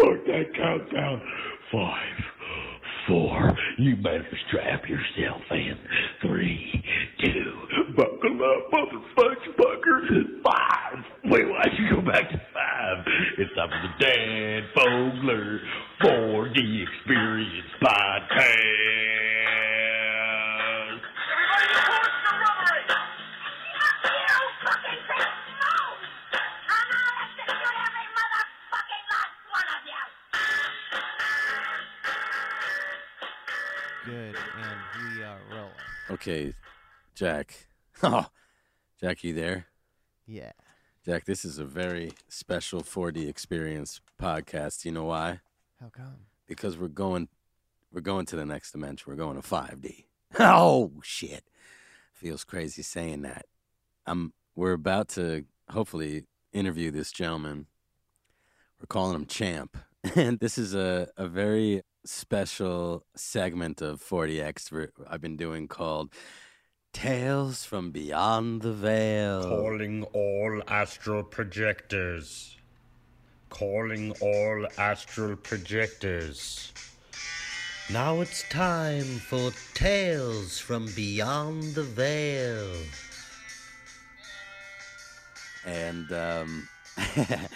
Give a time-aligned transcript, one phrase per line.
[0.00, 1.20] Start that countdown.
[1.70, 2.24] Five,
[3.06, 3.54] four.
[3.76, 5.76] You better strap yourself in.
[6.22, 6.82] Three,
[7.22, 7.52] two.
[7.96, 10.00] Buckle up, motherfucker, fucker.
[10.42, 11.04] Five.
[11.24, 13.04] Wait, why'd you go back to five?
[13.36, 15.58] It's time for the Dan Fogler
[16.02, 19.79] 4D Experience Podcast.
[36.20, 36.52] Okay,
[37.14, 37.54] Jack.
[38.02, 38.26] Oh,
[38.98, 39.66] Jack, you there?
[40.26, 40.52] Yeah.
[41.04, 44.86] Jack, this is a very special 4D experience podcast.
[44.86, 45.40] You know why?
[45.80, 46.16] How come?
[46.46, 47.28] Because we're going
[47.92, 49.04] we're going to the next dimension.
[49.10, 50.04] We're going to 5D.
[50.38, 51.44] Oh shit.
[52.12, 53.46] Feels crazy saying that.
[54.06, 57.66] I'm we're about to hopefully interview this gentleman.
[58.78, 59.76] We're calling him Champ.
[60.16, 66.12] And this is a, a very special segment of 4DX we're- I've been doing called
[66.92, 69.42] Tales from Beyond the Veil.
[69.42, 72.56] Calling all astral projectors.
[73.48, 76.72] Calling all astral projectors.
[77.90, 82.72] Now it's time for Tales from Beyond the Veil.
[85.66, 86.68] And um,
[87.16, 87.48] did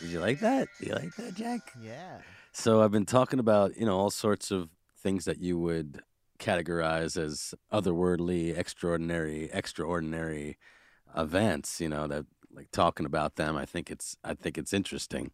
[0.00, 0.68] you like that?
[0.80, 1.72] Do you like that, Jack?
[1.80, 2.18] Yeah.
[2.52, 6.02] So I've been talking about, you know, all sorts of things that you would
[6.38, 10.58] categorize as otherworldly, extraordinary, extraordinary
[11.16, 15.30] events, you know, that like talking about them, I think it's I think it's interesting.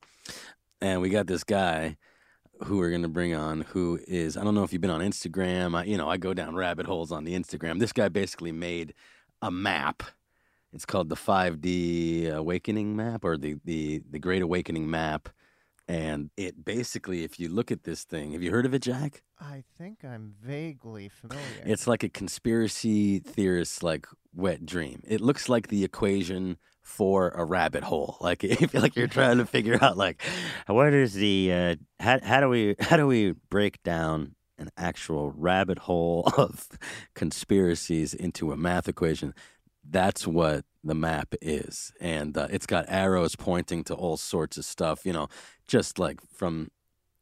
[0.80, 1.96] And we got this guy
[2.64, 5.00] who we're going to bring on who is I don't know if you've been on
[5.00, 7.80] Instagram, I, you know, I go down rabbit holes on the Instagram.
[7.80, 8.94] This guy basically made
[9.42, 10.04] a map.
[10.72, 15.28] It's called the 5D Awakening map or the the the Great Awakening map.
[15.88, 19.22] And it basically, if you look at this thing, have you heard of it, Jack?
[19.40, 21.62] I think I'm vaguely familiar.
[21.64, 25.02] It's like a conspiracy theorist like wet dream.
[25.08, 28.16] It looks like the equation for a rabbit hole.
[28.28, 30.20] Like if like you're trying to figure out like
[30.66, 35.30] what is the uh, how how do we how do we break down an actual
[35.30, 36.68] rabbit hole of
[37.14, 39.32] conspiracies into a math equation?
[39.90, 44.64] That's what the map is, and uh, it's got arrows pointing to all sorts of
[44.64, 45.06] stuff.
[45.06, 45.28] You know,
[45.66, 46.70] just like from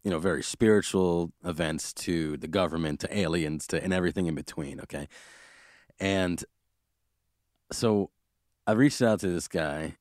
[0.06, 4.80] you know, very spiritual events to the government to aliens to and everything in between.
[4.82, 5.08] Okay.
[5.98, 6.44] And
[7.72, 8.10] so
[8.68, 9.96] I reached out to this guy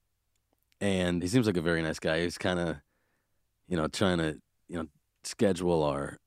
[0.80, 2.22] and he seems like a very nice guy.
[2.22, 2.76] He's kind of,
[3.68, 4.86] you know, trying to, you know,
[5.24, 6.20] schedule our,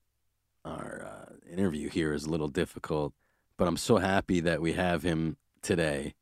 [0.65, 3.15] our uh, interview here is a little difficult,
[3.57, 6.15] but I'm so happy that we have him today.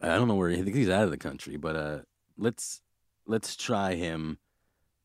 [0.00, 1.98] I don't know where he, I think he's out of the country, but uh,
[2.38, 2.82] let's,
[3.26, 4.38] let's try him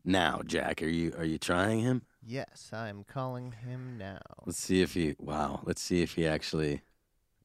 [0.03, 0.81] now, Jack.
[0.81, 2.03] Are you, are you trying him?
[2.25, 4.19] yes, I'm calling him now.
[4.45, 5.15] Let's see if he.
[5.19, 5.61] Wow.
[5.63, 6.81] Let's see if he actually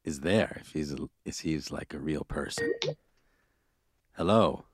[0.05, 0.59] is there.
[0.61, 2.73] If he's a, if he's like a real person.
[4.17, 4.65] Hello.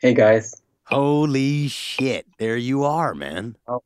[0.00, 2.26] Hey guys, Holy shit!
[2.38, 3.56] There you are, man.
[3.68, 3.82] Oh,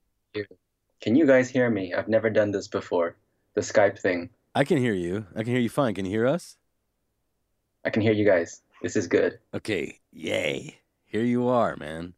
[1.03, 1.93] can you guys hear me?
[1.93, 3.17] I've never done this before.
[3.55, 4.31] The Skype thing.
[4.55, 5.27] I can hear you.
[5.35, 5.95] I can hear you fine.
[5.95, 6.57] Can you hear us?
[7.87, 8.63] I can hear you guys.
[8.83, 9.39] This is good.
[9.55, 10.01] Okay.
[10.13, 10.77] Yay.
[11.05, 12.15] Here you are, man.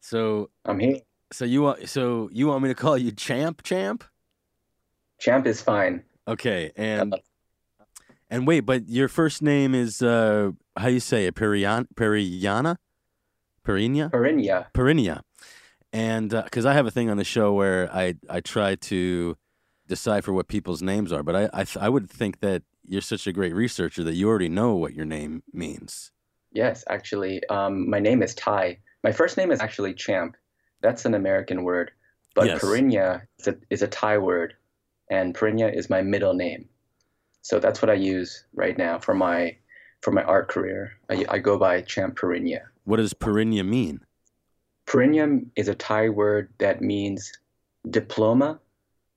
[0.00, 0.98] So, I'm here.
[1.32, 4.04] so you want, so you want me to call you Champ, Champ?
[5.18, 6.04] Champ is fine.
[6.28, 6.72] Okay.
[6.76, 7.16] And
[8.30, 11.34] and wait, but your first name is uh how you say it?
[11.34, 12.76] Perian, Periana,
[13.66, 14.10] Perinia.
[14.10, 14.66] Perinia.
[14.74, 15.22] Perinia.
[15.90, 19.36] And because I have a thing on the show where I, I try to
[19.88, 23.26] decipher what people's names are, but I, I, th- I would think that you're such
[23.26, 26.10] a great researcher that you already know what your name means.
[26.52, 28.78] Yes, actually, um, my name is Ty.
[29.04, 30.36] My first name is actually Champ.
[30.80, 31.90] That's an American word,
[32.34, 32.60] but Yes.
[32.62, 34.54] Perinia is a, is a Thai word,
[35.10, 36.68] and Perinia is my middle name.
[37.42, 39.56] So that's what I use right now for my
[40.00, 40.92] for my art career.
[41.10, 42.60] I, I go by Champ Perinia.
[42.84, 44.00] What does Perinia mean?
[44.86, 47.32] Perinia is a Thai word that means
[47.90, 48.60] diploma.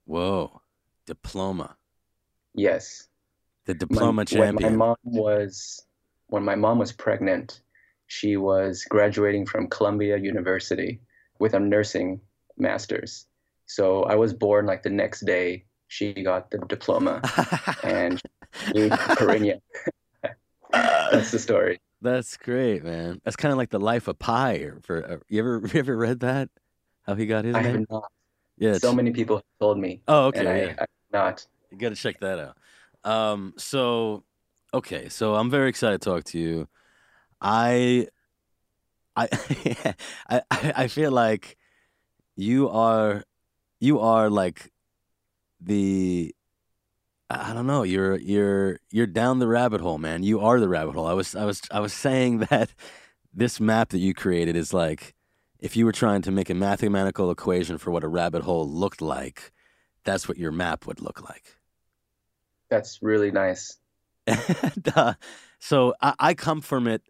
[0.05, 0.61] Whoa,
[1.05, 1.77] diploma.
[2.53, 3.07] Yes,
[3.79, 4.77] The My- diploma when champion.
[4.77, 5.85] my mom was
[6.27, 7.61] when my mom was pregnant,
[8.07, 11.01] she was graduating from Columbia University
[11.39, 12.21] with a nursing
[12.57, 13.25] master's.
[13.65, 17.21] So I was born like the next day she got the diploma
[17.83, 18.21] and
[18.73, 18.89] she.
[20.71, 21.79] That's the story.
[22.01, 23.19] That's great, man.
[23.23, 24.55] That's kind of like the life of Pi.
[24.59, 26.49] Or for uh, you ever you ever read that?
[27.05, 27.71] How he got his I name?
[27.79, 28.11] have not.
[28.57, 28.69] Yeah.
[28.69, 30.01] it's- So many people have told me.
[30.07, 30.39] oh, okay.
[30.39, 30.83] and I.
[30.83, 31.45] I not.
[31.71, 32.57] You got to check that out.
[33.03, 34.23] Um, so,
[34.73, 36.67] okay, so I'm very excited to talk to you.
[37.39, 38.07] I
[39.15, 39.27] I,
[40.29, 41.57] I I feel like
[42.35, 43.23] you are
[43.79, 44.71] you are like
[45.59, 46.33] the
[47.29, 47.83] I don't know.
[47.83, 50.23] You're you're you're down the rabbit hole, man.
[50.23, 51.07] You are the rabbit hole.
[51.07, 52.73] I was I was I was saying that
[53.33, 55.15] this map that you created is like
[55.59, 59.01] if you were trying to make a mathematical equation for what a rabbit hole looked
[59.01, 59.51] like,
[60.03, 61.57] that's what your map would look like.
[62.71, 63.77] That's really nice.
[64.25, 65.13] and, uh,
[65.59, 67.03] so I, I come from it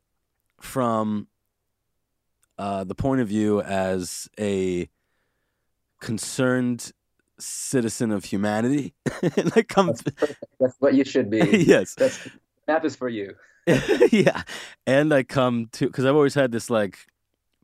[0.60, 1.28] from
[2.58, 4.90] uh, the point of view as a
[6.02, 6.92] concerned
[7.40, 8.96] citizen of humanity.
[9.22, 10.36] and I come, That's.
[10.60, 11.38] That's what you should be.
[11.68, 12.28] yes, That's
[12.68, 13.36] map is for you.
[14.12, 14.42] yeah,
[14.88, 16.98] and I come to because I've always had this like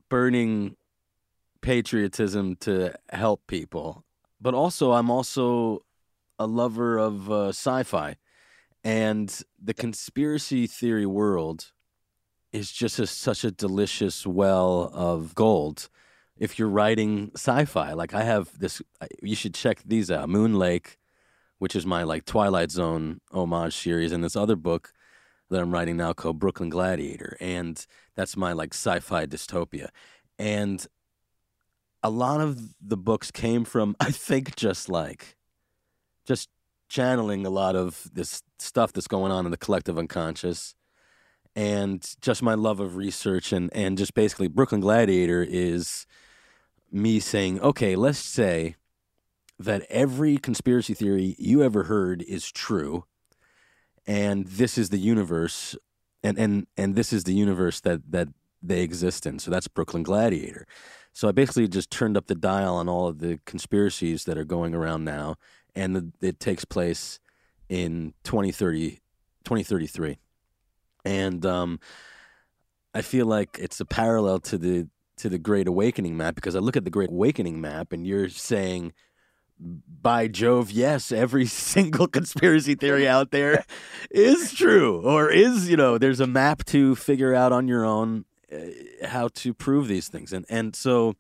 [0.07, 0.75] burning
[1.61, 4.05] patriotism to help people,
[4.39, 5.83] but also I'm also
[6.39, 8.17] a lover of uh, sci-fi,
[8.83, 11.71] and the conspiracy theory world
[12.53, 15.89] is just a, such a delicious well of gold.
[16.37, 18.81] If you're writing sci-fi, like I have this,
[19.21, 20.97] you should check these out: Moon Lake,
[21.59, 24.93] which is my like Twilight Zone homage series, and this other book
[25.49, 27.83] that I'm writing now called Brooklyn Gladiator, and
[28.15, 29.89] that's my like sci-fi dystopia.
[30.37, 30.85] And
[32.03, 35.36] a lot of the books came from I think just like
[36.27, 36.49] just
[36.89, 40.75] channeling a lot of this stuff that's going on in the collective unconscious
[41.55, 46.05] and just my love of research and and just basically Brooklyn Gladiator is
[46.91, 48.75] me saying, okay, let's say
[49.59, 53.05] that every conspiracy theory you ever heard is true
[54.05, 55.75] and this is the universe
[56.23, 58.27] and and and this is the universe that that
[58.61, 59.39] they exist in.
[59.39, 60.67] So that's brooklyn gladiator.
[61.11, 64.45] So i basically just turned up the dial on all of the conspiracies that are
[64.45, 65.37] going around now
[65.77, 67.19] and the, it takes place
[67.69, 69.01] in 2030
[69.43, 70.17] 2033
[71.05, 71.79] and um
[72.93, 76.59] i feel like it's a parallel to the to the great awakening map because i
[76.59, 78.93] look at the great awakening map and you're saying
[79.59, 83.65] by Jove, yes, every single conspiracy theory out there
[84.11, 88.25] is true or is, you know, there's a map to figure out on your own
[88.51, 88.57] uh,
[89.07, 90.31] how to prove these things.
[90.31, 91.15] And and so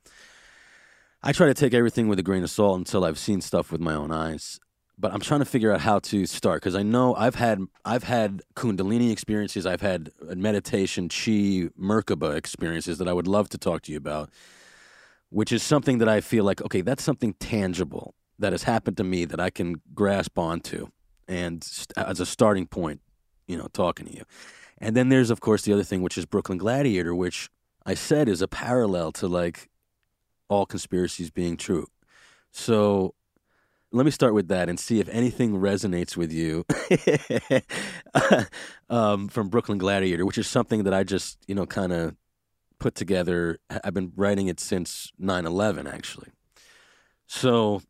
[1.27, 3.81] I try to take everything with a grain of salt until I've seen stuff with
[3.81, 4.61] my own eyes.
[4.97, 8.03] But I'm trying to figure out how to start because I know I've had I've
[8.03, 13.81] had Kundalini experiences, I've had meditation, Chi, Merkaba experiences that I would love to talk
[13.83, 14.29] to you about,
[15.29, 19.03] which is something that I feel like okay, that's something tangible that has happened to
[19.03, 20.87] me that I can grasp onto
[21.27, 23.01] and st- as a starting point,
[23.47, 24.23] you know, talking to you.
[24.77, 27.49] And then there's of course the other thing which is Brooklyn Gladiator, which
[27.85, 29.67] I said is a parallel to like
[30.49, 31.87] all conspiracies being true.
[32.51, 33.13] So
[33.91, 36.65] let me start with that and see if anything resonates with you
[38.89, 42.15] um, from Brooklyn Gladiator, which is something that I just, you know, kind of
[42.79, 43.59] put together.
[43.69, 46.29] I've been writing it since 9 11, actually.
[47.27, 47.81] So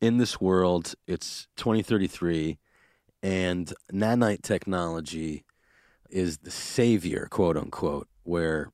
[0.00, 2.58] in this world, it's 2033,
[3.22, 5.44] and nanite technology
[6.10, 8.70] is the savior, quote unquote, where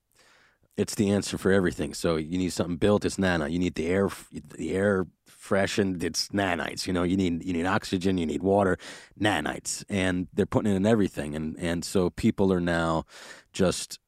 [0.77, 1.95] it's the answer for everything.
[1.95, 3.47] So you need something built, it's nano.
[3.47, 4.09] You need the air,
[4.57, 6.87] the air freshened, it's nanites.
[6.87, 8.79] You know, you need you need oxygen, you need water,
[9.21, 11.35] nanites, and they're putting it in everything.
[11.35, 13.05] And and so people are now
[13.53, 13.99] just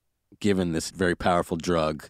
[0.40, 2.08] given this very powerful drug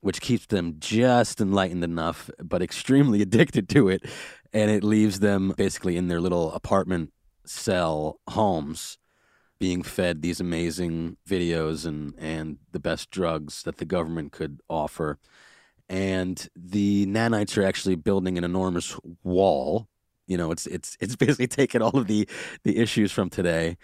[0.00, 4.04] which keeps them just enlightened enough, but extremely addicted to it.
[4.52, 7.12] And it leaves them basically in their little apartment
[7.44, 8.98] cell homes
[9.58, 15.18] being fed these amazing videos and, and the best drugs that the government could offer.
[15.88, 19.88] And the nanites are actually building an enormous wall.
[20.26, 22.28] You know, it's it's it's basically taken all of the
[22.62, 23.76] the issues from today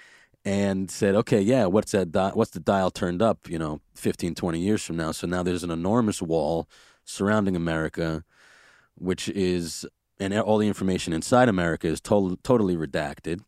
[0.44, 2.12] and said, okay, yeah, what's that?
[2.12, 3.48] Di- what's the dial turned up?
[3.48, 5.12] You know, 15, 20 years from now.
[5.12, 6.68] So now there's an enormous wall
[7.04, 8.24] surrounding America,
[8.94, 9.86] which is,
[10.20, 13.40] and all the information inside America is to- totally redacted,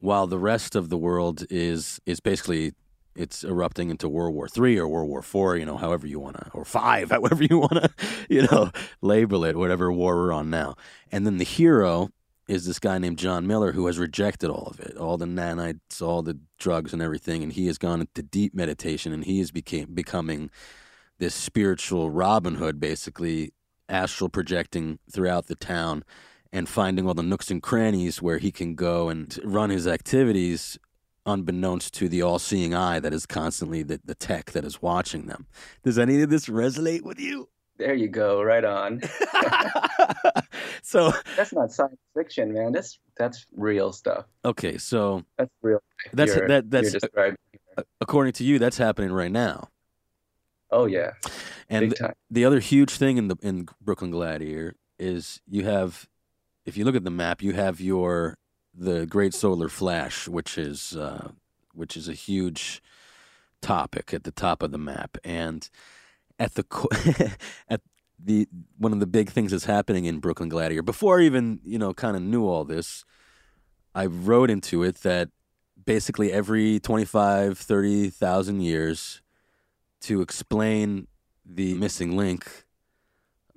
[0.00, 2.72] while the rest of the world is is basically
[3.16, 6.36] it's erupting into World War Three or World War Four, you know, however you want
[6.36, 7.90] to, or five, however you want to,
[8.28, 10.76] you know, label it, whatever war we're on now.
[11.10, 12.10] And then the hero
[12.48, 16.00] is this guy named John Miller who has rejected all of it, all the nanites,
[16.00, 19.50] all the drugs and everything, and he has gone into deep meditation and he is
[19.50, 20.50] became becoming
[21.18, 23.52] this spiritual Robin Hood, basically
[23.88, 26.04] astral projecting throughout the town
[26.52, 30.78] and finding all the nooks and crannies where he can go and run his activities
[31.26, 35.46] unbeknownst to the all-seeing eye that is constantly the, the tech that is watching them.
[35.82, 37.48] Does any of this resonate with you?
[37.76, 39.02] There you go, right on.
[40.82, 42.72] so That's not science fiction, man.
[42.72, 44.24] That's that's real stuff.
[44.44, 45.80] okay, so That's real.
[46.12, 46.94] That's- that- that's-
[48.00, 49.68] according to you, that's happening right now.
[50.70, 51.12] Oh yeah,
[51.70, 52.12] And time.
[52.30, 56.08] the other huge thing in the in Brooklyn Gladiator is you have,
[56.68, 58.36] if you look at the map, you have your
[58.74, 61.30] the Great Solar Flash, which is uh,
[61.72, 62.82] which is a huge
[63.62, 65.68] topic at the top of the map, and
[66.38, 66.90] at the co-
[67.68, 67.80] at
[68.22, 68.46] the
[68.76, 70.82] one of the big things that's happening in Brooklyn Gladiator.
[70.82, 73.04] Before I even you know kind of knew all this,
[73.94, 75.30] I wrote into it that
[75.86, 79.22] basically every 25, 30,000 years
[80.02, 81.06] to explain
[81.46, 82.66] the missing link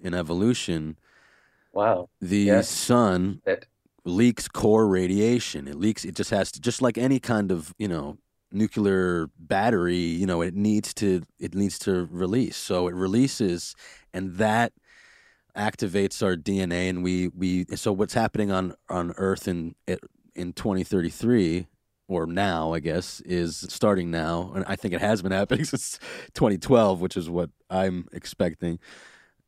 [0.02, 0.98] in evolution,
[1.74, 2.10] Wow.
[2.20, 2.70] the Yes.
[2.70, 3.66] sun That
[4.06, 5.68] leaks core radiation.
[5.68, 6.06] It leaks.
[6.06, 8.18] It just has to, just like any kind of you know
[8.52, 9.96] nuclear battery.
[9.96, 12.58] You know, it needs to it needs to release.
[12.58, 13.76] So it releases,
[14.14, 14.74] and that
[15.56, 16.90] activates our DNA.
[16.90, 19.98] And we we so what's happening on on Earth in eh,
[20.36, 21.68] in 2033
[22.08, 25.98] or now, I guess, is starting now, and I think it has been happening since
[26.34, 28.80] 2012, which is what I'm expecting.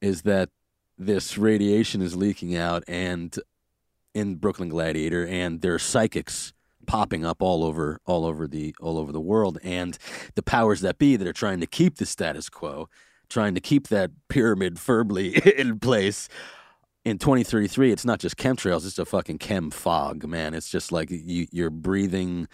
[0.02, 0.50] Is that
[0.98, 3.36] this radiation is leaking out, and
[4.14, 6.54] in Brooklyn Gladiator, and there are psychics
[6.86, 9.98] popping up all over all over the all over the world, and
[10.36, 12.90] the powers that be that are trying to keep the status quo,
[13.30, 16.30] trying to keep that pyramid firmly in place.
[17.06, 20.54] In 2033, it's not just chemtrails; it's a fucking chem fog, man.
[20.54, 22.48] It's just like you, you're breathing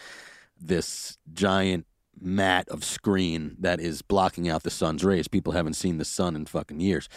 [0.60, 1.86] this giant
[2.22, 5.28] mat of screen that is blocking out the sun's rays.
[5.28, 7.08] People haven't seen the sun in fucking years.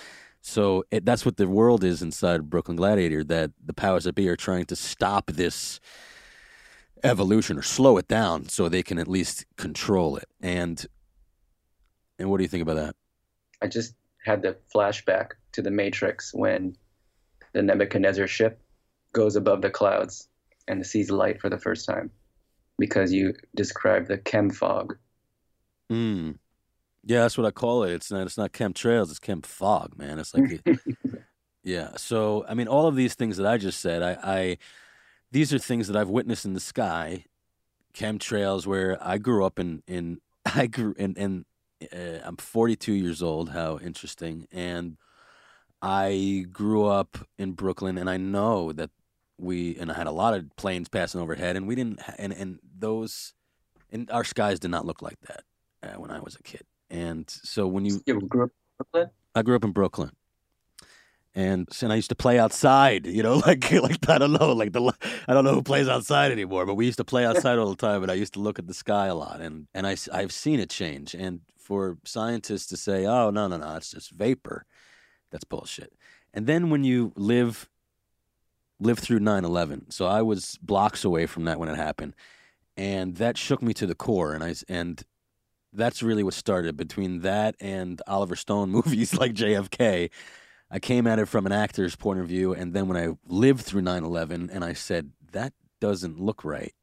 [0.43, 3.25] So it, that's what the world is inside Brooklyn Gladiator.
[3.25, 5.81] That the powers that be are trying to stop this
[7.05, 10.29] evolution or slow it down, so they can at least control it.
[10.41, 10.85] And
[12.19, 12.97] and what do you think about that?
[13.63, 13.95] I just
[14.25, 16.77] had the flashback to the Matrix when
[17.53, 18.61] the Nebuchadnezzar ship
[19.13, 20.29] goes above the clouds
[20.67, 22.11] and sees light for the first time
[22.79, 24.97] because you described the chem fog.
[25.91, 26.37] Mm.
[27.05, 27.93] Yeah, that's what I call it.
[27.93, 30.19] It's not it's not chemtrails, it's chem fog, man.
[30.19, 30.63] It's like
[31.65, 31.91] Yeah.
[31.97, 34.59] So I mean all of these things that I just said, I, I
[35.31, 37.25] these are things that I've witnessed in the sky.
[37.95, 41.45] Chemtrails where I grew up in in I grew in and
[41.93, 43.51] uh, I'm 42 years old.
[43.51, 44.47] How interesting.
[44.53, 44.97] And
[45.81, 48.91] I grew up in Brooklyn and I know that
[49.39, 52.61] we and I had a lot of planes passing overhead and we didn't and and
[52.79, 53.35] those
[53.91, 55.43] and our skies did not look like that
[55.83, 56.63] uh, when I was a kid.
[56.93, 59.11] And so when you You grew up in Brooklyn?
[59.35, 60.11] I grew up in Brooklyn.
[61.35, 64.73] And, and I used to play outside, you know, like like I don't know, like
[64.73, 64.93] the
[65.27, 67.77] I don't know who plays outside anymore, but we used to play outside all the
[67.77, 70.33] time, and I used to look at the sky a lot, and and I I've
[70.33, 71.15] seen it change.
[71.15, 74.67] And for scientists to say, oh no no no, it's just vapor,
[75.31, 75.95] that's bullshit.
[76.35, 77.71] And then when you live
[78.79, 82.15] live through 9/11, so I was blocks away from that when it happened,
[82.77, 85.03] and that shook me to the core, and I and
[85.73, 90.11] that's really what started between that and Oliver Stone movies like JFK.
[90.71, 93.63] I came at it from an actor's point of view, and then when I lived
[93.63, 96.75] through 9/11, and I said that doesn't look right,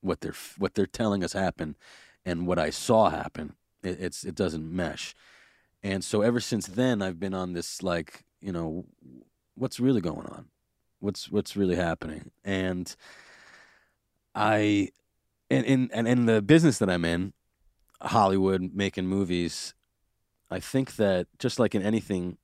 [0.00, 1.76] what they're what they're telling us happened,
[2.24, 5.14] and what I saw happen, it, it's it doesn't mesh,
[5.82, 8.84] and so ever since then I've been on this like you know,
[9.54, 10.46] what's really going on,
[11.00, 12.94] what's what's really happening, and
[14.34, 14.90] I,
[15.50, 17.32] and in and in the business that I'm in,
[18.04, 19.74] Hollywood making movies,
[20.50, 22.38] I think that just like in anything,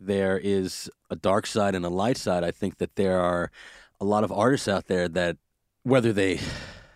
[0.00, 2.44] there is a dark side and a light side.
[2.44, 3.50] I think that there are
[4.00, 5.36] a lot of artists out there that
[5.82, 6.40] whether they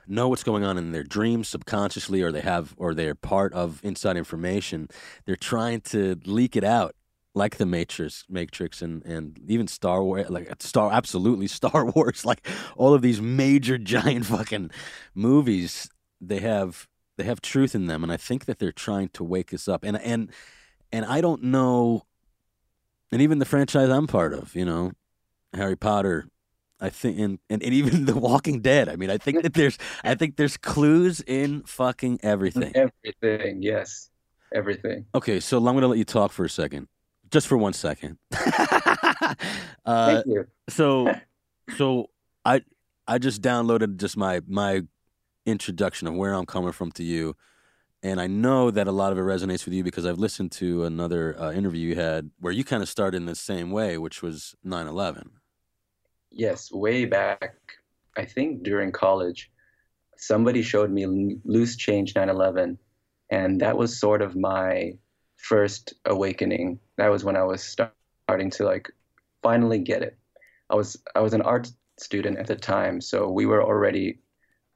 [0.06, 3.80] know what's going on in their dreams subconsciously or they have or they're part of
[3.82, 4.88] inside information,
[5.24, 6.94] they're trying to leak it out.
[7.34, 12.46] Like the Matrix, Matrix, and, and even Star Wars, like Star, absolutely Star Wars, like
[12.76, 14.70] all of these major giant fucking
[15.14, 15.88] movies,
[16.20, 19.52] they have they have truth in them, and I think that they're trying to wake
[19.52, 19.84] us up.
[19.84, 20.30] And and
[20.92, 22.04] and I don't know,
[23.10, 24.92] and even the franchise I'm part of, you know,
[25.54, 26.28] Harry Potter,
[26.80, 28.88] I think, and, and, and even The Walking Dead.
[28.88, 32.72] I mean, I think that there's I think there's clues in fucking everything.
[32.74, 34.10] Everything, yes.
[34.54, 35.06] Everything.
[35.14, 36.88] Okay, so I'm gonna let you talk for a second,
[37.30, 38.18] just for one second.
[38.32, 39.34] uh,
[39.86, 40.46] Thank you.
[40.68, 41.12] so
[41.76, 42.10] so
[42.44, 42.62] I
[43.06, 44.82] I just downloaded just my my
[45.46, 47.36] introduction of where I'm coming from to you,
[48.02, 50.84] and I know that a lot of it resonates with you because I've listened to
[50.84, 54.22] another uh, interview you had where you kind of started in the same way, which
[54.22, 55.30] was 9/11.
[56.30, 57.54] Yes, way back,
[58.16, 59.50] I think during college,
[60.16, 62.78] somebody showed me Loose Change 9/11,
[63.30, 64.92] and that was sort of my
[65.36, 66.80] first awakening.
[66.96, 67.94] That was when I was start-
[68.24, 68.90] starting to like
[69.42, 70.16] finally get it.
[70.70, 74.18] I was I was an art student at the time, so we were already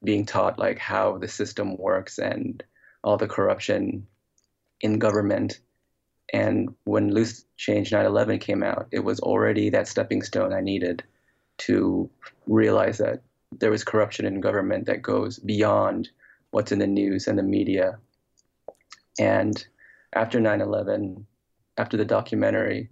[0.04, 2.62] being taught like how the system works and
[3.02, 4.06] all the corruption
[4.80, 5.60] in government
[6.32, 11.04] And when Loose Change 9/11 came out, it was already that stepping stone I needed
[11.58, 12.10] to
[12.46, 13.22] realize that
[13.52, 16.10] there was corruption in government that goes beyond
[16.50, 17.98] what's in the news and the media.
[19.18, 19.64] And
[20.12, 21.24] after 9/11,
[21.78, 22.90] after the documentary,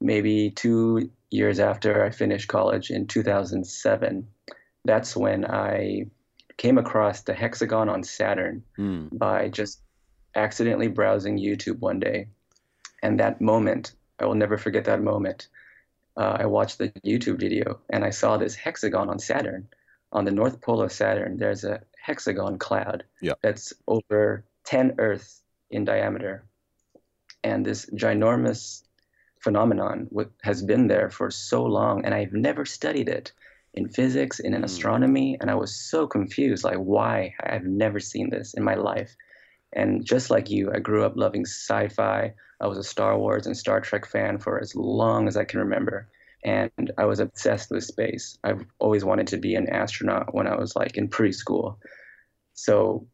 [0.00, 4.26] maybe two years after I finished college in 2007,
[4.84, 6.06] that's when I
[6.62, 9.08] came across the hexagon on Saturn Hmm.
[9.26, 9.80] by just
[10.44, 12.18] accidentally browsing YouTube one day.
[13.02, 13.84] And that moment,
[14.20, 15.48] I will never forget that moment.
[16.16, 19.62] Uh, I watched the YouTube video and I saw this hexagon on Saturn.
[20.12, 23.34] On the North Pole of Saturn, there's a hexagon cloud Yeah.
[23.42, 26.44] that's over 10 Earths in diameter.
[27.42, 28.84] And this ginormous
[29.40, 29.96] phenomenon
[30.42, 33.32] has been there for so long, and I've never studied it
[33.74, 34.64] in physics and in Mm.
[34.64, 35.36] astronomy.
[35.40, 37.34] And I was so confused like, why?
[37.42, 39.16] I've never seen this in my life.
[39.72, 42.34] And just like you, I grew up loving sci fi.
[42.60, 45.60] I was a Star Wars and Star Trek fan for as long as I can
[45.60, 46.08] remember.
[46.44, 48.38] And I was obsessed with space.
[48.44, 51.76] I've always wanted to be an astronaut when I was like in preschool.
[52.54, 53.06] So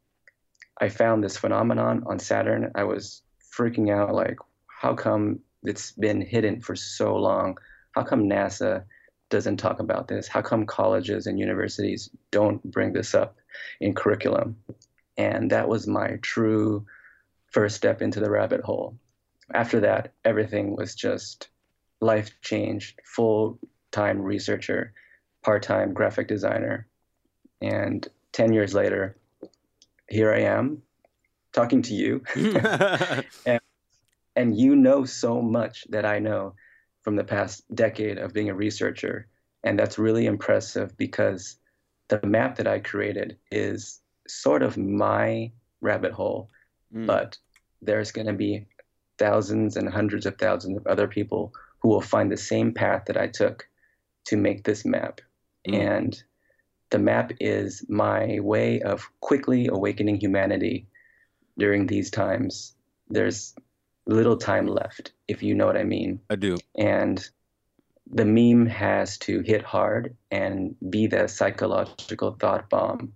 [0.80, 2.72] I found this phenomenon on Saturn.
[2.74, 3.22] I was
[3.56, 7.58] freaking out like, how come it's been hidden for so long?
[7.92, 8.84] How come NASA
[9.30, 10.28] doesn't talk about this?
[10.28, 13.36] How come colleges and universities don't bring this up
[13.80, 14.56] in curriculum?
[15.16, 16.86] And that was my true
[17.46, 18.96] first step into the rabbit hole.
[19.52, 21.48] After that, everything was just
[22.00, 23.58] life changed, full
[23.90, 24.92] time researcher,
[25.42, 26.86] part time graphic designer.
[27.60, 29.16] And 10 years later,
[30.08, 30.82] here I am
[31.52, 32.22] talking to you.
[34.36, 36.54] and you know so much that I know
[37.08, 39.26] from the past decade of being a researcher.
[39.64, 41.56] And that's really impressive because
[42.08, 45.50] the map that I created is sort of my
[45.80, 46.50] rabbit hole,
[46.94, 47.06] Mm.
[47.06, 47.38] but
[47.80, 48.66] there's going to be
[49.16, 53.16] thousands and hundreds of thousands of other people who will find the same path that
[53.16, 53.66] I took
[54.26, 55.22] to make this map.
[55.66, 55.74] Mm.
[55.74, 56.22] And
[56.90, 60.86] the map is my way of quickly awakening humanity
[61.56, 62.74] during these times.
[63.08, 63.54] There's
[64.08, 66.20] little time left, if you know what I mean.
[66.30, 66.56] I do.
[66.76, 67.26] And
[68.10, 73.12] the meme has to hit hard and be the psychological thought bomb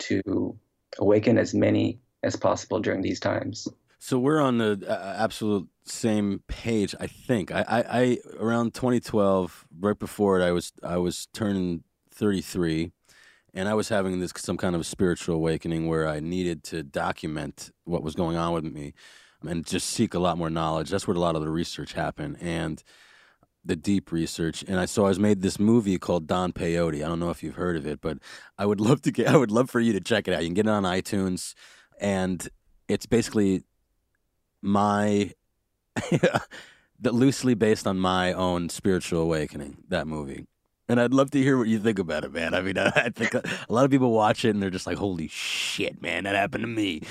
[0.00, 0.58] to
[0.98, 3.68] awaken as many as possible during these times.
[3.98, 7.52] So we're on the uh, absolute same page, I think.
[7.52, 12.90] I, I, I around 2012, right before it, I was I was turning 33,
[13.54, 17.70] and I was having this some kind of spiritual awakening where I needed to document
[17.84, 18.92] what was going on with me,
[19.46, 20.90] and just seek a lot more knowledge.
[20.90, 22.82] That's where a lot of the research happened, and
[23.64, 24.64] the deep research.
[24.66, 27.04] And I so I was made this movie called Don Peyote.
[27.04, 28.18] I don't know if you've heard of it, but
[28.58, 29.28] I would love to get.
[29.28, 30.42] I would love for you to check it out.
[30.42, 31.54] You can get it on iTunes,
[32.00, 32.48] and
[32.88, 33.64] it's basically
[34.60, 35.32] my
[37.00, 40.46] that loosely based on my own spiritual awakening that movie
[40.88, 43.10] and i'd love to hear what you think about it man i mean i, I
[43.10, 46.34] think a lot of people watch it and they're just like holy shit man that
[46.36, 47.02] happened to me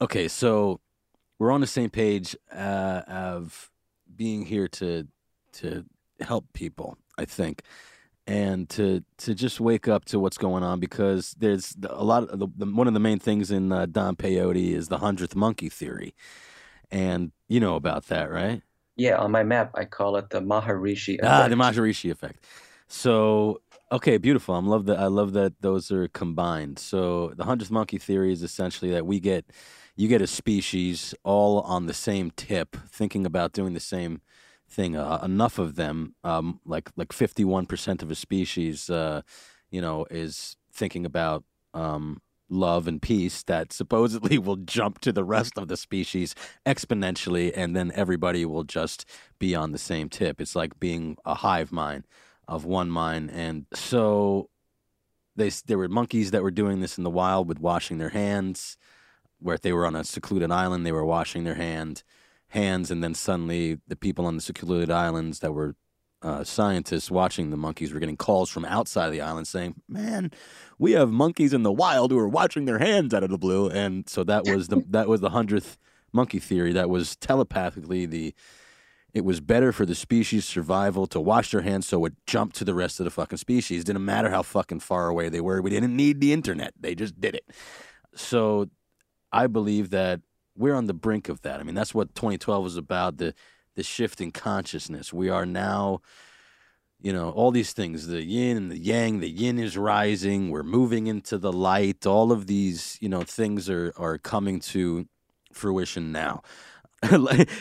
[0.00, 0.80] okay so
[1.38, 3.70] we're on the same page uh, of
[4.14, 5.06] being here to
[5.52, 5.84] to
[6.20, 7.62] help people i think
[8.26, 12.38] and to to just wake up to what's going on because there's a lot of
[12.38, 15.68] the, the, one of the main things in uh, Don Peyote is the hundredth monkey
[15.68, 16.14] theory,
[16.90, 18.62] and you know about that, right?
[18.96, 21.24] Yeah, on my map, I call it the Maharishi effect.
[21.24, 22.44] Ah, the Maharishi effect.
[22.88, 23.60] So
[23.92, 24.54] okay, beautiful.
[24.54, 24.98] I love that.
[24.98, 26.78] I love that those are combined.
[26.78, 29.44] So the hundredth monkey theory is essentially that we get
[29.96, 34.20] you get a species all on the same tip, thinking about doing the same
[34.68, 34.96] thing.
[34.96, 39.22] Uh, enough of them, um, like like fifty one percent of a species, uh,
[39.70, 45.24] you know, is thinking about um, love and peace that supposedly will jump to the
[45.24, 46.34] rest of the species
[46.66, 49.04] exponentially, and then everybody will just
[49.38, 50.40] be on the same tip.
[50.40, 52.04] It's like being a hive mind
[52.48, 54.50] of one mind, and so
[55.36, 58.76] they there were monkeys that were doing this in the wild with washing their hands,
[59.40, 62.02] where if they were on a secluded island, they were washing their hand
[62.48, 65.74] hands, and then suddenly the people on the secluded islands that were
[66.22, 70.30] uh, scientists watching the monkeys were getting calls from outside the island saying, "Man,
[70.78, 73.68] we have monkeys in the wild who are washing their hands out of the blue."
[73.68, 75.76] And so that was the that was the hundredth
[76.12, 76.72] monkey theory.
[76.72, 78.34] That was telepathically the
[79.12, 82.64] it was better for the species survival to wash their hands so it jumped to
[82.64, 83.84] the rest of the fucking species.
[83.84, 85.62] Didn't matter how fucking far away they were.
[85.62, 86.72] We didn't need the internet.
[86.80, 87.44] They just did it.
[88.14, 88.70] So
[89.34, 90.20] I believe that
[90.56, 91.60] we're on the brink of that.
[91.60, 93.34] I mean, that's what 2012 was about the
[93.74, 95.12] the shift in consciousness.
[95.12, 96.00] We are now,
[97.00, 99.18] you know, all these things the yin and the yang.
[99.20, 100.50] The yin is rising.
[100.50, 102.06] We're moving into the light.
[102.06, 105.06] All of these, you know, things are, are coming to
[105.52, 106.42] fruition now.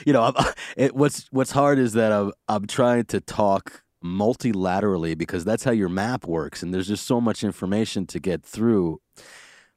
[0.06, 0.32] You know,
[0.78, 5.72] it, what's what's hard is that I'm I'm trying to talk multilaterally because that's how
[5.72, 9.02] your map works, and there's just so much information to get through.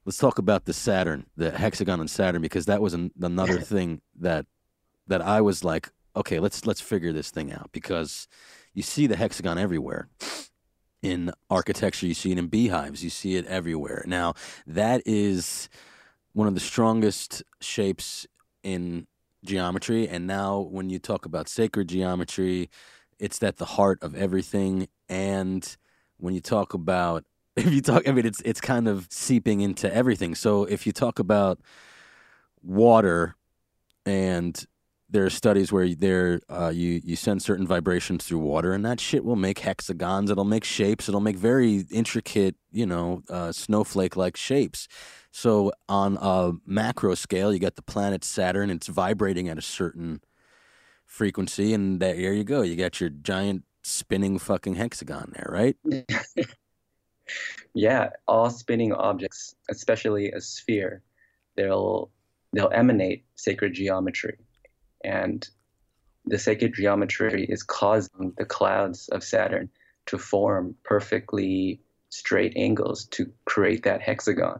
[0.07, 3.99] Let's talk about the Saturn, the hexagon on Saturn, because that was an, another thing
[4.21, 4.45] that
[5.07, 8.29] that I was like, okay, let's let's figure this thing out because
[8.73, 10.07] you see the hexagon everywhere
[11.01, 14.05] in architecture, you see it in beehives, you see it everywhere.
[14.07, 15.67] Now that is
[16.31, 18.25] one of the strongest shapes
[18.63, 19.07] in
[19.43, 22.69] geometry, and now when you talk about sacred geometry,
[23.19, 24.87] it's at the heart of everything.
[25.09, 25.67] And
[26.15, 27.25] when you talk about
[27.65, 30.35] if you talk, I mean, it's it's kind of seeping into everything.
[30.35, 31.59] So if you talk about
[32.61, 33.35] water
[34.05, 34.65] and
[35.09, 38.99] there are studies where there uh, you you send certain vibrations through water, and that
[38.99, 40.29] shit will make hexagons.
[40.29, 41.07] It'll make shapes.
[41.07, 44.87] It'll make very intricate, you know, uh, snowflake like shapes.
[45.31, 48.69] So on a macro scale, you got the planet Saturn.
[48.69, 50.21] It's vibrating at a certain
[51.05, 52.61] frequency, and there you go.
[52.61, 55.77] You got your giant spinning fucking hexagon there, right?
[57.73, 61.03] Yeah, all spinning objects, especially a sphere,
[61.55, 62.09] they'll
[62.53, 64.37] they'll emanate sacred geometry.
[65.03, 65.47] And
[66.25, 69.69] the sacred geometry is causing the clouds of Saturn
[70.07, 74.59] to form perfectly straight angles to create that hexagon.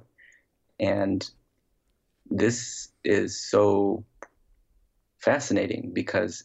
[0.80, 1.30] And
[2.30, 4.04] this is so
[5.20, 6.44] fascinating because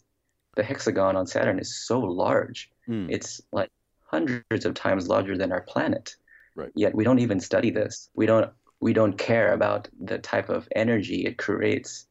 [0.57, 2.71] the hexagon on Saturn is so large.
[2.87, 3.07] Hmm.
[3.11, 3.71] It's like
[4.13, 6.17] hundreds of times larger than our planet.
[6.55, 6.71] Right.
[6.75, 8.11] Yet we don't even study this.
[8.15, 12.07] We don't we don't care about the type of energy it creates,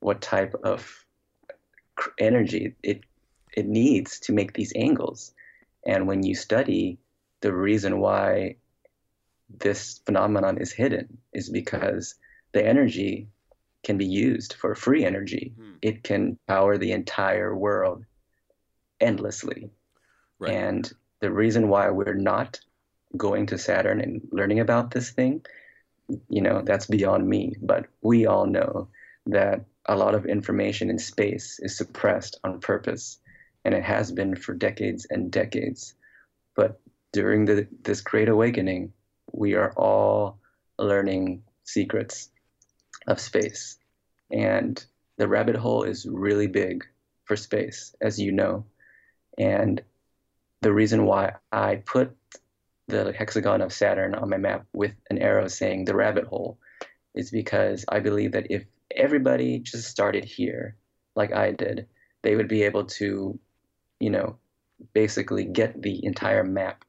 [0.00, 1.04] what type of
[1.96, 3.00] cr- energy it
[3.56, 5.32] it needs to make these angles.
[5.84, 6.98] And when you study
[7.40, 8.56] the reason why
[9.48, 12.14] this phenomenon is hidden is because
[12.52, 13.28] the energy
[13.84, 15.54] can be used for free energy.
[15.56, 15.74] Hmm.
[15.80, 18.04] It can power the entire world
[19.00, 19.70] endlessly.
[20.38, 20.54] Right.
[20.54, 22.60] And the reason why we're not
[23.16, 25.44] going to Saturn and learning about this thing,
[26.28, 27.54] you know, that's beyond me.
[27.60, 28.88] But we all know
[29.26, 33.18] that a lot of information in space is suppressed on purpose,
[33.64, 35.94] and it has been for decades and decades.
[36.54, 36.80] But
[37.12, 38.92] during the, this great awakening,
[39.32, 40.38] we are all
[40.78, 42.30] learning secrets
[43.06, 43.78] of space.
[44.30, 44.84] And
[45.16, 46.84] the rabbit hole is really big
[47.24, 48.64] for space, as you know.
[49.38, 49.82] And
[50.62, 52.16] the reason why I put
[52.88, 56.58] the hexagon of Saturn on my map with an arrow saying the rabbit hole
[57.14, 58.64] is because I believe that if
[58.94, 60.76] everybody just started here,
[61.14, 61.86] like I did,
[62.22, 63.38] they would be able to,
[64.00, 64.36] you know,
[64.92, 66.84] basically get the entire map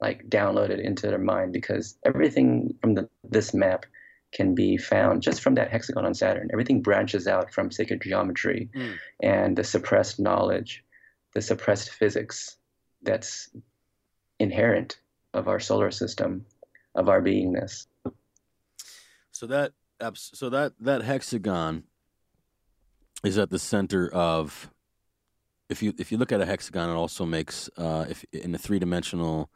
[0.00, 3.86] like downloaded into their mind because everything from the, this map
[4.32, 6.50] can be found just from that hexagon on Saturn.
[6.52, 8.94] Everything branches out from sacred geometry Mm.
[9.22, 10.84] and the suppressed knowledge,
[11.34, 12.56] the suppressed physics
[13.04, 13.50] that's
[14.38, 14.98] inherent
[15.32, 16.44] of our solar system,
[16.94, 17.86] of our beingness.
[19.32, 19.72] So that
[20.14, 21.84] so that that hexagon
[23.24, 24.70] is at the center of
[25.68, 28.58] if you if you look at a hexagon, it also makes uh, if in a
[28.58, 29.50] three dimensional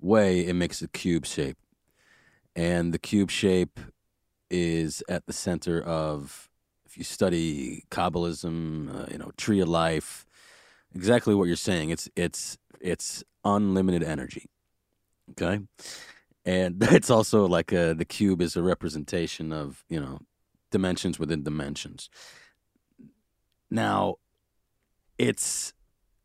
[0.00, 1.56] way, it makes a cube shape,
[2.56, 3.78] and the cube shape
[4.50, 6.50] is at the center of
[6.84, 10.26] if you study Kabbalism, uh, you know, tree of life,
[10.94, 11.90] exactly what you're saying.
[11.90, 14.50] It's it's it's unlimited energy.
[15.32, 15.60] Okay,
[16.44, 20.20] and it's also like a, the cube is a representation of you know
[20.70, 22.10] dimensions within dimensions.
[23.70, 24.16] Now,
[25.18, 25.72] it's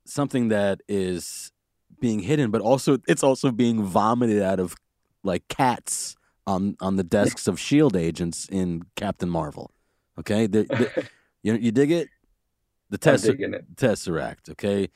[0.05, 1.51] something that is
[1.99, 4.75] being hidden, but also it's also being vomited out of
[5.23, 6.15] like cats
[6.47, 9.71] on on the desks of Shield agents in Captain Marvel.
[10.19, 11.09] Okay, the, the,
[11.43, 12.09] you you dig it?
[12.89, 13.75] The I'm test digging it.
[13.75, 14.49] Tesseract.
[14.51, 14.89] Okay,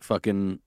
[0.00, 0.60] fucking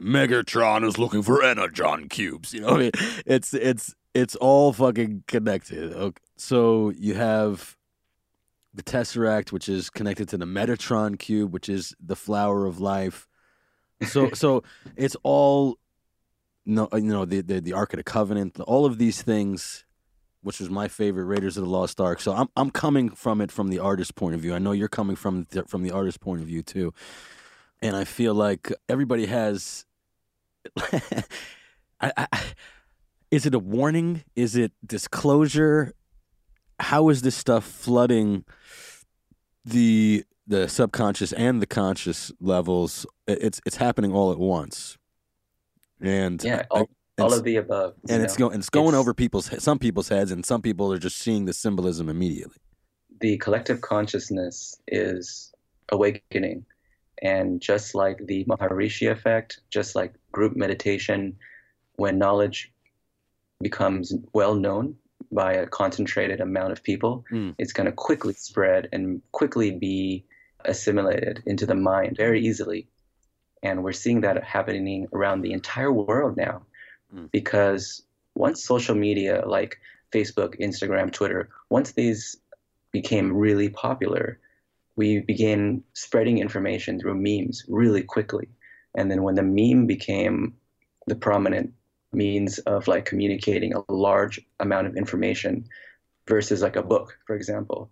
[0.00, 2.52] Megatron is looking for energon cubes.
[2.52, 2.92] You know, what I mean,
[3.24, 5.92] it's it's it's all fucking connected.
[5.92, 6.22] Okay.
[6.36, 7.76] So you have
[8.74, 13.26] the Tesseract, which is connected to the Metatron cube, which is the flower of life.
[14.06, 14.62] So so
[14.96, 15.78] it's all
[16.66, 19.84] no you know the the, the Ark of the Covenant, all of these things.
[20.46, 22.20] Which was my favorite Raiders of the Lost Ark.
[22.20, 24.54] So I'm I'm coming from it from the artist point of view.
[24.54, 26.92] I know you're coming from the, from the artist's point of view too
[27.82, 29.84] and I feel like everybody has.
[32.00, 32.42] I, I,
[33.30, 34.24] is it a warning?
[34.34, 35.92] Is it disclosure?
[36.80, 38.44] How is this stuff flooding
[39.64, 43.06] the the subconscious and the conscious levels?
[43.26, 44.98] It's it's happening all at once,
[46.00, 47.94] and Yeah, all, and all of the above.
[48.08, 48.48] and it's know.
[48.48, 51.44] going it's going It's- over people's some people's heads, and some people are just seeing
[51.46, 52.56] the symbolism immediately.
[53.20, 55.50] the collective consciousness is
[55.90, 56.66] awakening.
[57.22, 61.34] And just like the Maharishi effect, just like group meditation,
[61.94, 62.70] when knowledge
[63.62, 64.96] becomes well known
[65.32, 67.54] by a concentrated amount of people, Mm.
[67.56, 70.26] it's going to quickly spread and quickly be
[70.66, 72.86] assimilated into the mind very easily.
[73.62, 76.66] And we're seeing that happening around the entire world now
[77.16, 77.30] Mm.
[77.32, 78.02] because
[78.34, 79.78] once social media like
[80.12, 82.36] Facebook, Instagram, Twitter, once these
[82.92, 84.38] became really popular,
[84.96, 88.48] we began spreading information through memes really quickly.
[88.94, 90.54] And then when the meme became
[91.06, 91.72] the prominent
[92.12, 95.66] means of like communicating a large amount of information
[96.28, 97.90] versus like a book, for example,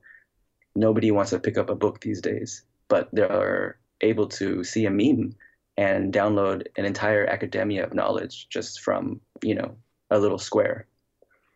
[0.74, 4.90] nobody wants to pick up a book these days, but they're able to see a
[4.90, 5.34] meme
[5.76, 9.76] and download an entire academia of knowledge just from, you know,
[10.10, 10.86] a little square.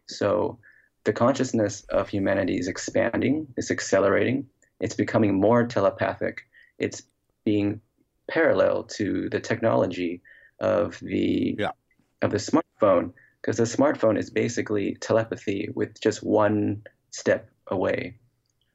[0.06, 0.58] So
[1.04, 4.46] the consciousness of humanity is expanding, it's accelerating,
[4.80, 6.42] it's becoming more telepathic,
[6.78, 7.02] it's
[7.44, 7.80] being
[8.28, 10.22] parallel to the technology
[10.60, 11.70] of the Yeah.
[12.22, 18.18] of the smartphone because the smartphone is basically telepathy with just one step away.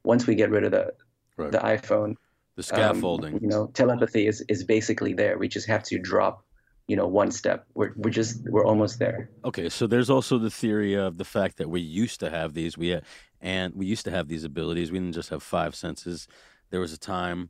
[0.03, 0.93] Once we get rid of the
[1.35, 1.51] Right.
[1.51, 2.15] the iPhone,
[2.55, 3.39] The um, scaffolding.
[3.41, 5.37] you know, telepathy is, is basically there.
[5.37, 6.45] We just have to drop,
[6.87, 7.65] you know, one step.
[7.73, 9.29] We're we're just we're almost there.
[9.43, 12.77] Okay, so there's also the theory of the fact that we used to have these,
[12.77, 12.99] we
[13.41, 14.91] and we used to have these abilities.
[14.91, 16.27] We didn't just have five senses.
[16.69, 17.49] There was a time,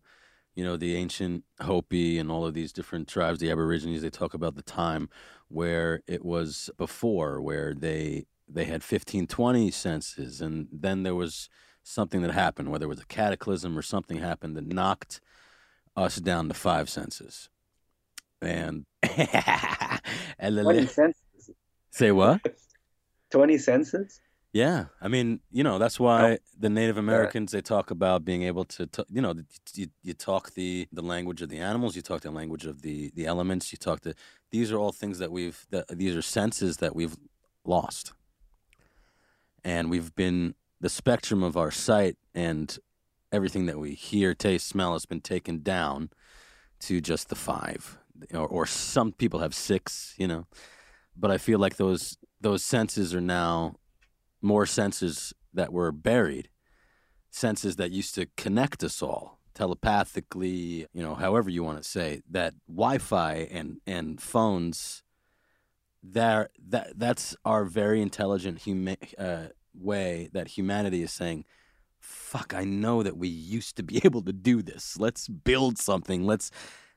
[0.55, 4.33] you know, the ancient Hopi and all of these different tribes, the Aborigines, they talk
[4.33, 5.09] about the time
[5.49, 11.49] where it was before, where they they had 15, 20 senses, and then there was
[11.83, 15.21] something that happened, whether it was a cataclysm or something happened that knocked
[15.95, 17.49] us down to five senses.
[18.41, 18.85] And
[20.39, 21.51] and then Twenty senses.
[21.91, 22.41] say what?
[23.29, 24.19] Twenty senses.
[24.53, 26.37] Yeah, I mean, you know, that's why oh.
[26.59, 29.33] the Native Americans they talk about being able to, t- you know,
[29.73, 33.11] you, you talk the the language of the animals, you talk the language of the
[33.15, 34.13] the elements, you talk the.
[34.51, 35.65] These are all things that we've.
[35.71, 37.15] That, these are senses that we've
[37.65, 38.13] lost,
[39.63, 42.77] and we've been the spectrum of our sight and
[43.31, 46.09] everything that we hear, taste, smell has been taken down
[46.81, 47.97] to just the five,
[48.33, 50.45] or, or some people have six, you know.
[51.15, 53.75] But I feel like those those senses are now
[54.41, 56.49] more senses that were buried,
[57.29, 62.23] senses that used to connect us all telepathically, you know, however you want to say
[62.29, 65.01] that Wi-Fi and and phones.
[66.05, 71.45] That that that's our very intelligent huma- uh, way that humanity is saying,
[71.99, 74.97] "Fuck, I know that we used to be able to do this.
[74.99, 76.25] Let's build something.
[76.25, 76.51] Let's."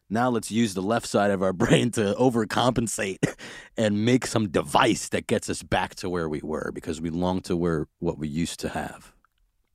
[0.09, 3.19] Now let's use the left side of our brain to overcompensate
[3.77, 7.41] and make some device that gets us back to where we were because we long
[7.43, 9.13] to where what we used to have,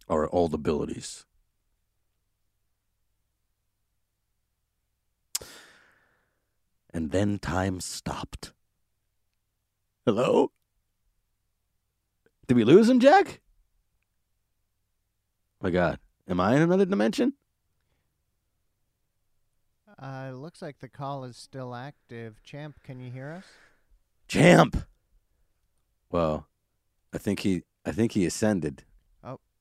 [0.08, 1.26] our old abilities.
[6.94, 8.54] And then time stopped.
[10.06, 10.52] Hello?
[12.52, 13.40] Did we lose him, Jack?
[15.62, 16.00] my God.
[16.28, 17.32] Am I in another dimension?
[19.98, 22.44] Uh, it looks like the call is still active.
[22.44, 23.46] Champ, can you hear us?
[24.28, 24.86] Champ.
[26.10, 26.50] Well,
[27.14, 28.84] I think he I think he ascended.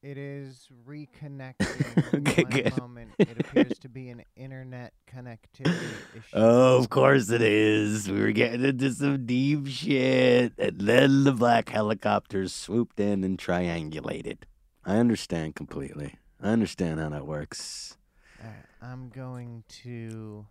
[0.03, 2.15] It is reconnecting.
[2.29, 2.79] Okay, good.
[2.79, 3.11] moment.
[3.19, 5.77] It appears to be an internet connectivity
[6.15, 6.23] issue.
[6.33, 8.09] Oh, of course it is.
[8.11, 10.55] We were getting into some deep shit.
[10.59, 14.39] And then the black helicopters swooped in and triangulated.
[14.87, 16.15] I understand completely.
[16.43, 17.99] I understand how that works.
[18.43, 20.47] Alright, I'm going to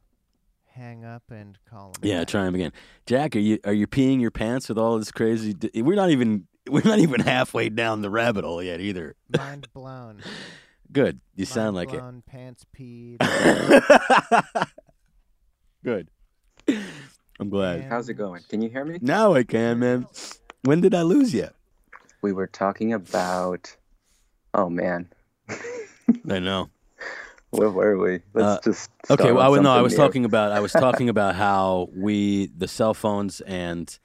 [0.67, 1.93] hang up and call him.
[2.03, 2.27] Yeah, back.
[2.27, 2.71] try him again.
[3.07, 5.53] Jack, are you are you peeing your pants with all this crazy?
[5.55, 9.15] d- We're not even we're not even halfway down the rabbit hole yet either.
[9.37, 10.21] Mind blown.
[10.91, 11.19] Good.
[11.35, 12.25] You sound Mind like it.
[12.25, 13.17] Pants peed.
[15.83, 16.09] Good.
[17.39, 17.83] I'm glad.
[17.83, 18.41] How's it going?
[18.49, 18.97] Can you hear me?
[19.01, 20.07] Now I can, man.
[20.63, 21.49] When did I lose you?
[22.21, 23.75] We were talking about.
[24.53, 25.07] Oh man,
[26.29, 26.69] I know.
[27.51, 28.19] where were we?
[28.33, 28.89] Let's Uh, just.
[29.09, 29.97] Okay, well, I on was, no, I was new.
[29.97, 33.97] talking about I was talking about how we the cell phones and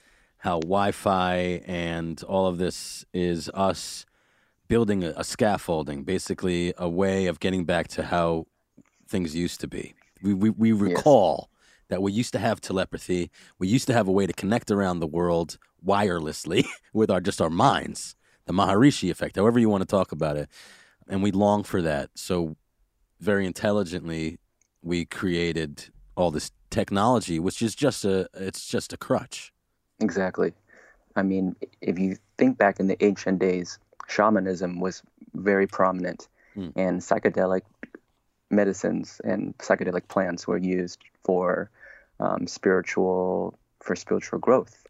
[0.44, 4.04] how Wi-Fi and all of this is us
[4.68, 8.46] building a, a scaffolding, basically a way of getting back to how
[9.08, 9.94] things used to be.
[10.22, 11.48] We we, we recall
[11.88, 13.30] that we used to have telepathy.
[13.58, 17.40] We used to have a way to connect around the world wirelessly with our just
[17.40, 20.50] our minds, the Maharishi effect, however you want to talk about it,
[21.08, 22.10] and we long for that.
[22.16, 22.56] So
[23.18, 24.38] very intelligently
[24.82, 29.53] we created all this technology which is just a it's just a crutch
[30.00, 30.52] Exactly.
[31.16, 33.78] I mean, if you think back in the ancient days,
[34.08, 35.02] shamanism was
[35.34, 36.72] very prominent, Mm.
[36.76, 37.62] and psychedelic
[38.50, 41.70] medicines and psychedelic plants were used for
[42.20, 44.86] um, spiritual for spiritual growth.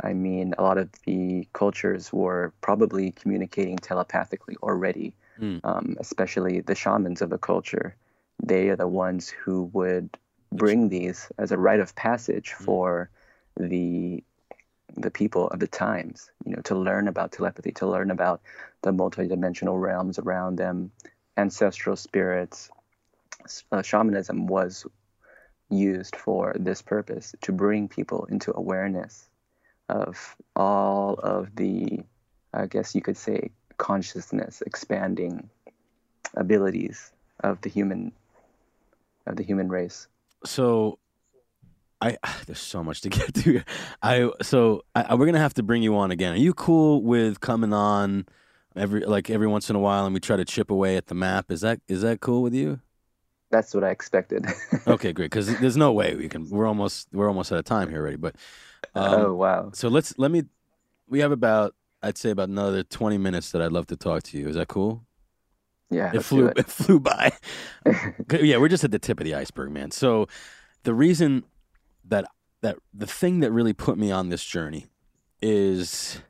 [0.00, 5.60] I mean, a lot of the cultures were probably communicating telepathically already, Mm.
[5.64, 7.96] um, especially the shamans of a culture.
[8.42, 10.18] They are the ones who would
[10.52, 12.64] bring these as a rite of passage Mm.
[12.64, 13.10] for
[13.56, 14.22] the
[14.94, 16.30] the people of the times.
[16.44, 18.40] You know, to learn about telepathy, to learn about
[18.82, 20.90] the multidimensional realms around them,
[21.36, 22.70] ancestral spirits.
[23.70, 24.86] Uh, shamanism was
[25.68, 29.28] used for this purpose to bring people into awareness
[29.88, 32.00] of all of the,
[32.52, 35.48] I guess you could say, consciousness expanding
[36.34, 38.12] abilities of the human
[39.26, 40.06] of the human race.
[40.44, 40.98] So,
[42.00, 43.62] I there's so much to get to.
[44.02, 46.34] I so I, we're gonna have to bring you on again.
[46.34, 48.26] Are you cool with coming on
[48.74, 51.14] every like every once in a while and we try to chip away at the
[51.14, 51.50] map?
[51.50, 52.80] Is that is that cool with you?
[53.50, 54.44] That's what I expected.
[54.88, 55.30] Okay, great.
[55.30, 56.48] Because there's no way we can.
[56.48, 58.16] We're almost we're almost out of time here already.
[58.16, 58.36] But
[58.94, 59.70] um, oh wow.
[59.72, 60.44] so let's let me.
[61.08, 64.38] We have about I'd say about another 20 minutes that I'd love to talk to
[64.38, 64.48] you.
[64.48, 65.04] Is that cool?
[65.90, 66.12] Yeah.
[66.14, 66.58] it flew it.
[66.58, 67.32] it flew by.
[68.30, 69.90] yeah, we're just at the tip of the iceberg, man.
[69.90, 70.28] So
[70.82, 71.44] the reason
[72.08, 72.26] that
[72.62, 74.86] that the thing that really put me on this journey
[75.42, 76.20] is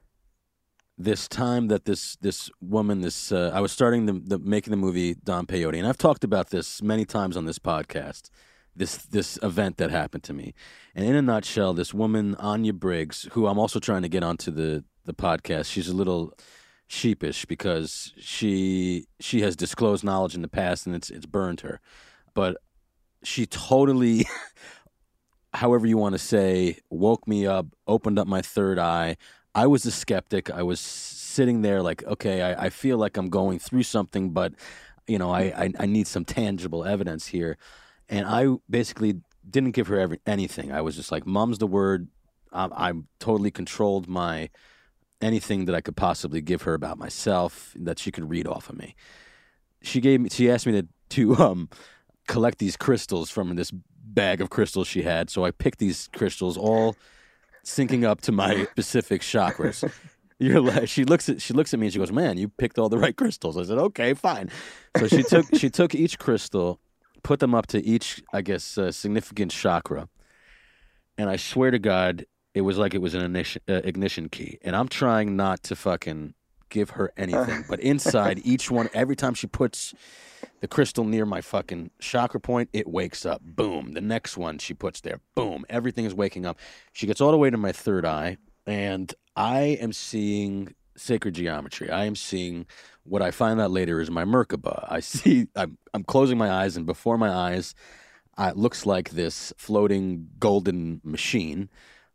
[0.99, 4.77] this time that this this woman this uh, I was starting the, the making the
[4.77, 5.79] movie Don Peyote.
[5.79, 8.31] And I've talked about this many times on this podcast
[8.75, 10.55] this this event that happened to me.
[10.95, 14.51] And in a nutshell this woman Anya Briggs who I'm also trying to get onto
[14.51, 16.33] the the podcast she's a little
[16.89, 21.81] sheepish because she she has disclosed knowledge in the past and it's it's burned her.
[22.33, 22.57] But
[23.23, 24.27] she totally
[25.57, 29.16] however you want to say woke me up opened up my third eye.
[29.55, 30.51] I was a skeptic.
[30.51, 30.81] I was
[31.37, 34.55] sitting there like okay i, I feel like i'm going through something but
[35.07, 37.59] you know I, I i need some tangible evidence here.
[38.09, 40.73] And i basically didn't give her every, anything.
[40.73, 42.09] I was just like mom's the word.
[42.53, 44.51] I, I totally controlled my
[45.21, 48.77] anything that i could possibly give her about myself that she could read off of
[48.77, 48.95] me.
[49.83, 51.69] She gave me she asked me to to um
[52.27, 53.73] collect these crystals from this
[54.16, 55.31] bag of crystals she had.
[55.31, 56.96] So I picked these crystals, all
[57.64, 59.88] syncing up to my specific chakras.
[60.40, 62.79] You're like, she looks at she looks at me and she goes, "Man, you picked
[62.79, 64.50] all the right crystals." I said, "Okay, fine."
[64.98, 66.81] So she took she took each crystal,
[67.22, 70.09] put them up to each, I guess, uh, significant chakra,
[71.16, 74.59] and I swear to God, it was like it was an ignition, uh, ignition key.
[74.62, 76.35] And I'm trying not to fucking
[76.68, 79.94] give her anything, but inside each one, every time she puts
[80.61, 83.42] the crystal near my fucking chakra point, it wakes up.
[83.42, 83.92] Boom.
[83.92, 85.20] The next one she puts there.
[85.35, 85.64] Boom.
[85.68, 86.59] Everything is waking up.
[86.92, 91.90] She gets all the way to my third eye, and I am seeing sacred geometry.
[91.90, 92.66] I am seeing
[93.05, 94.87] what I find out later is my Merkaba.
[94.90, 97.74] I see, I'm, I'm closing my eyes, and before my eyes,
[98.38, 101.70] uh, it looks like this floating golden machine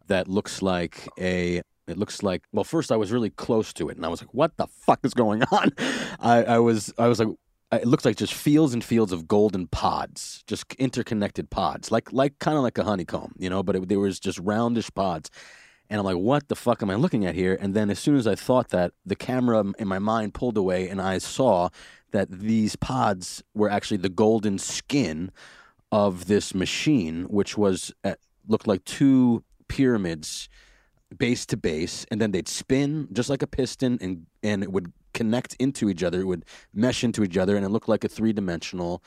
[0.08, 3.98] that looks like a it looks like well first i was really close to it
[3.98, 5.72] and i was like what the fuck is going on?
[6.20, 7.30] I, I was i was like
[7.72, 12.38] it looks like just fields and fields of golden pods just interconnected pods like like
[12.40, 15.30] kind of like a honeycomb you know but it, there was just roundish pods.
[15.90, 17.58] And i'm like what the fuck am i looking at here?
[17.60, 20.88] And then as soon as i thought that the camera in my mind pulled away
[20.88, 21.70] and i saw
[22.12, 25.32] that these pods were actually the golden skin
[25.92, 30.50] of this machine which was at, looked like two pyramids
[31.18, 34.92] base to base and then they'd spin just like a piston and and it would
[35.14, 36.22] connect into each other.
[36.22, 39.04] It would mesh into each other and it looked like a three-dimensional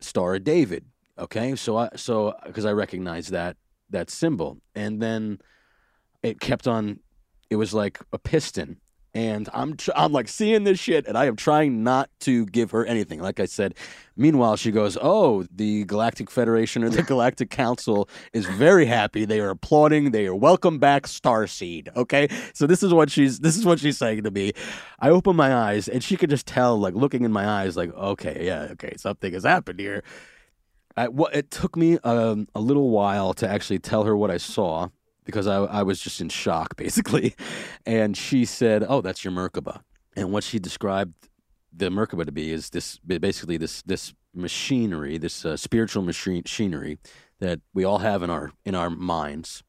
[0.00, 0.84] star of david
[1.18, 1.54] okay?
[1.56, 3.56] So i so because i recognize that
[3.90, 4.58] that symbol.
[4.74, 5.38] And then
[6.22, 7.00] it kept on
[7.50, 8.78] it was like a piston
[9.14, 12.70] and i'm tr- i'm like seeing this shit and i am trying not to give
[12.70, 13.20] her anything.
[13.20, 13.74] Like i said
[14.16, 19.24] meanwhile she goes oh the galactic federation or the galactic council is very happy.
[19.24, 20.10] They are applauding.
[20.10, 21.94] They are welcome back starseed.
[21.96, 22.28] Okay?
[22.54, 24.52] So this is what she's this is what she's saying to me.
[24.98, 27.94] I open my eyes and she could just tell like looking in my eyes like
[27.94, 30.02] okay yeah okay something has happened here.
[30.94, 34.36] I, what, it took me um, a little while to actually tell her what I
[34.36, 34.90] saw
[35.24, 37.34] because I, I was just in shock, basically.
[37.86, 39.82] And she said, "Oh, that's your Merkaba."
[40.16, 41.14] And what she described
[41.72, 46.98] the Merkaba to be is this basically this this machinery, this uh, spiritual machine, machinery
[47.40, 49.62] that we all have in our in our minds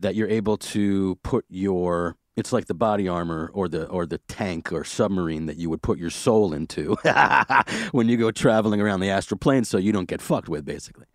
[0.00, 4.18] that you're able to put your it's like the body armor or the or the
[4.28, 6.94] tank or submarine that you would put your soul into
[7.92, 11.06] when you go traveling around the astral plane so you don't get fucked with basically.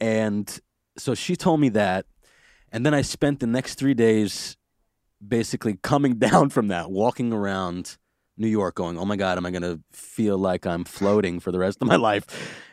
[0.00, 0.58] And
[0.96, 2.06] so she told me that
[2.76, 4.58] and then I spent the next 3 days
[5.26, 7.96] basically coming down from that walking around
[8.36, 11.58] New York, going, "Oh my God, am I gonna feel like I'm floating for the
[11.58, 12.26] rest of my life?"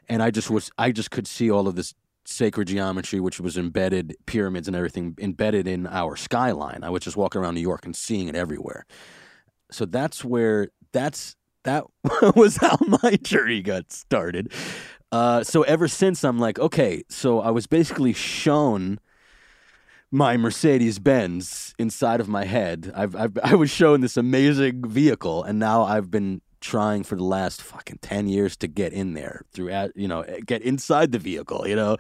[0.10, 1.94] And I just was, I just could see all of this
[2.26, 6.84] sacred geometry, which was embedded pyramids and everything embedded in our skyline.
[6.84, 8.86] I was just walking around New York and seeing it everywhere.
[9.72, 11.86] So that's where that's that
[12.36, 14.52] was how my journey got started.
[15.14, 19.00] Uh, so ever since, I'm like, okay, so I was basically shown
[20.14, 22.92] my Mercedes Benz inside of my head.
[22.96, 27.24] I've, I've I was shown this amazing vehicle, and now I've been trying for the
[27.24, 31.20] last fucking ten years to get in there through, you know, eh, get inside the
[31.20, 31.98] vehicle, you know.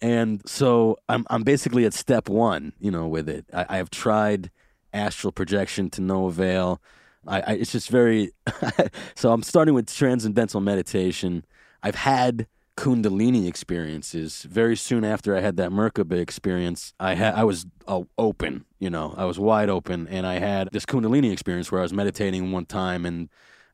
[0.00, 3.44] And so I'm I'm basically at step one, you know, with it.
[3.52, 4.50] I, I have tried
[4.92, 6.80] astral projection to no avail.
[7.26, 8.30] I, I it's just very
[9.16, 11.44] so I'm starting with transcendental meditation.
[11.82, 12.46] I've had
[12.78, 16.94] kundalini experiences very soon after I had that Merkaba experience.
[17.00, 20.68] I had I was uh, open, you know, I was wide open, and I had
[20.70, 23.30] this kundalini experience where I was meditating one time, and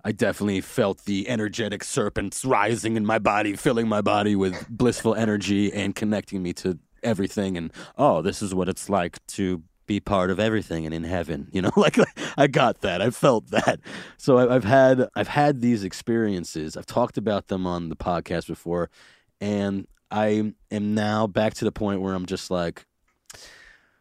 [0.07, 5.15] I definitely felt the energetic serpents rising in my body, filling my body with blissful
[5.15, 7.59] energy and connecting me to everything.
[7.59, 11.49] And oh, this is what it's like to be part of everything and in heaven
[11.53, 13.81] you know like, like i got that i felt that.
[14.17, 18.47] So I, i've had i've had these experiences i've talked about them on the podcast
[18.47, 18.91] before
[19.41, 22.87] and i am now back to the point where i'm just like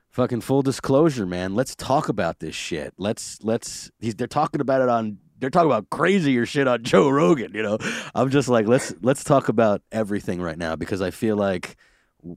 [0.10, 2.94] fucking full disclosure man let's talk about this shit.
[2.98, 7.52] Let's let's they're talking about it on they're talking about crazier shit on joe rogan
[7.54, 7.80] you know?
[8.14, 11.78] I'm just like let's let's talk about everything right now because i feel like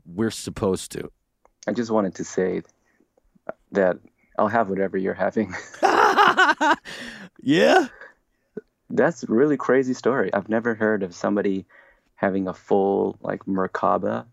[0.05, 1.11] we're supposed to.
[1.67, 2.63] I just wanted to say
[3.77, 3.99] that
[4.39, 5.55] I'll have whatever you're having.
[7.43, 7.89] yeah
[8.91, 10.33] That's a really crazy story.
[10.33, 11.65] I've never heard of somebody
[12.17, 14.27] having a full like Merkaba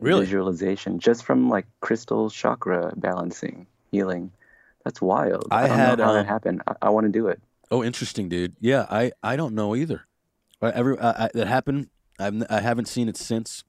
[0.00, 0.26] Really?
[0.26, 4.32] visualization just from like crystal chakra balancing, healing.
[4.84, 5.48] That's wild.
[5.50, 6.62] I don't had, know how um, that happened.
[6.66, 7.40] I, I want to do it.
[7.70, 8.54] Oh, interesting, dude.
[8.60, 10.06] Yeah, I, I don't know either.
[10.60, 11.88] I, every I, I, that happened.
[12.18, 13.64] I've I haven't seen it since.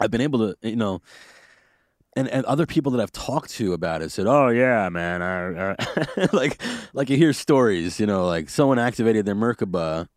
[0.00, 1.02] I've been able to, you know,
[2.16, 5.72] and and other people that I've talked to about it said, "Oh yeah, man." I,
[5.72, 6.60] I like
[6.92, 10.08] like you hear stories, you know, like someone activated their Merkaba,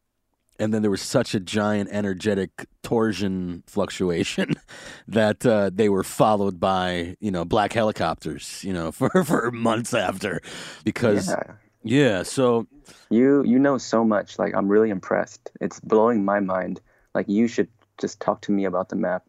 [0.60, 4.56] and then there was such a giant energetic torsion fluctuation
[5.08, 9.94] that uh, they were followed by you know black helicopters, you know, for for months
[9.94, 10.42] after,
[10.84, 11.54] because Yeah.
[11.84, 12.68] yeah so
[13.10, 14.38] You you know so much.
[14.40, 15.52] Like I'm really impressed.
[15.62, 16.82] It's blowing my mind.
[17.14, 17.70] Like you should
[18.02, 19.24] just talk to me about the map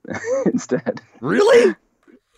[0.46, 1.00] instead.
[1.20, 1.74] really.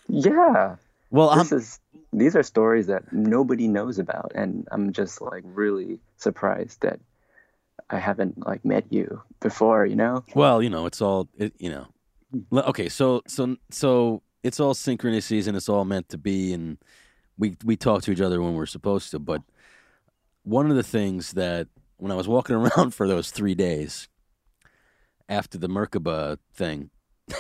[0.09, 0.77] Yeah.
[1.11, 1.81] Well, This is
[2.13, 7.01] these are stories that nobody knows about and I'm just like really surprised that
[7.91, 10.25] I haven't like met you before, you know?
[10.35, 11.87] Well, you know, it's all it, you know.
[12.53, 16.79] Okay, so so so it's all synchronicities and it's all meant to be, and
[17.39, 19.19] we we talk to each other when we're supposed to.
[19.19, 19.43] But
[20.43, 24.09] one of the things that when I was walking around for those three days
[25.29, 26.91] after the Merkaba thing,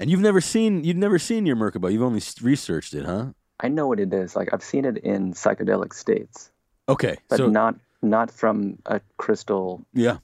[0.00, 3.26] and you've never seen you've never seen your Merkaba, you've only researched it, huh?
[3.60, 4.34] I know what it is.
[4.34, 6.50] Like I've seen it in psychedelic states,
[6.88, 9.84] Okay, but so not not from a crystal.
[9.92, 10.18] yeah,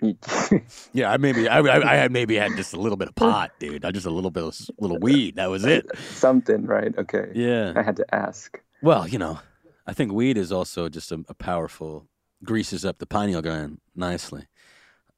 [0.92, 3.52] yeah, I maybe I, I I had maybe had just a little bit of pot,
[3.58, 3.84] dude.
[3.84, 5.36] I just a little bit of little weed.
[5.36, 5.86] That was it.
[5.96, 6.92] Something, right?
[6.96, 7.30] Okay.
[7.34, 7.72] Yeah.
[7.76, 8.60] I had to ask.
[8.82, 9.40] Well, you know,
[9.86, 12.06] I think weed is also just a, a powerful
[12.44, 14.46] greases up the pineal gland nicely.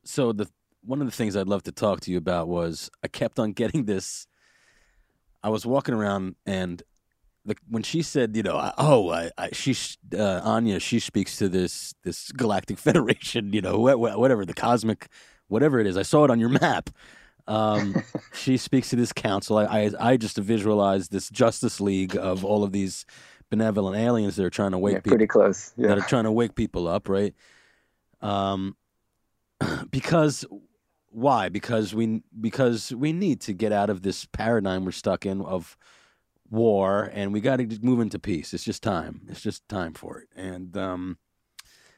[0.04, 0.48] So the
[0.82, 3.52] one of the things I'd love to talk to you about was I kept on
[3.60, 4.26] getting this.
[5.42, 6.82] I was walking around and
[7.46, 9.74] the, when she said, you know, I- oh, I, I, she,
[10.14, 15.08] uh, Anya, she speaks to this this galactic federation, you know, wha- whatever the cosmic,
[15.48, 15.96] whatever it is.
[15.96, 16.90] I saw it on your map.
[17.46, 18.02] Um,
[18.34, 19.56] she speaks to this council.
[19.56, 23.06] I, I I just visualized this Justice League of all of these
[23.50, 25.72] benevolent aliens that are trying to wake yeah, people pretty close.
[25.78, 25.88] yeah.
[25.88, 27.34] that are trying to wake people up, right?
[28.20, 28.76] Um,
[29.90, 30.44] because
[31.10, 31.48] why?
[31.48, 35.76] Because we because we need to get out of this paradigm we're stuck in of
[36.50, 38.54] war, and we got to move into peace.
[38.54, 39.22] It's just time.
[39.28, 41.18] It's just time for it, and um,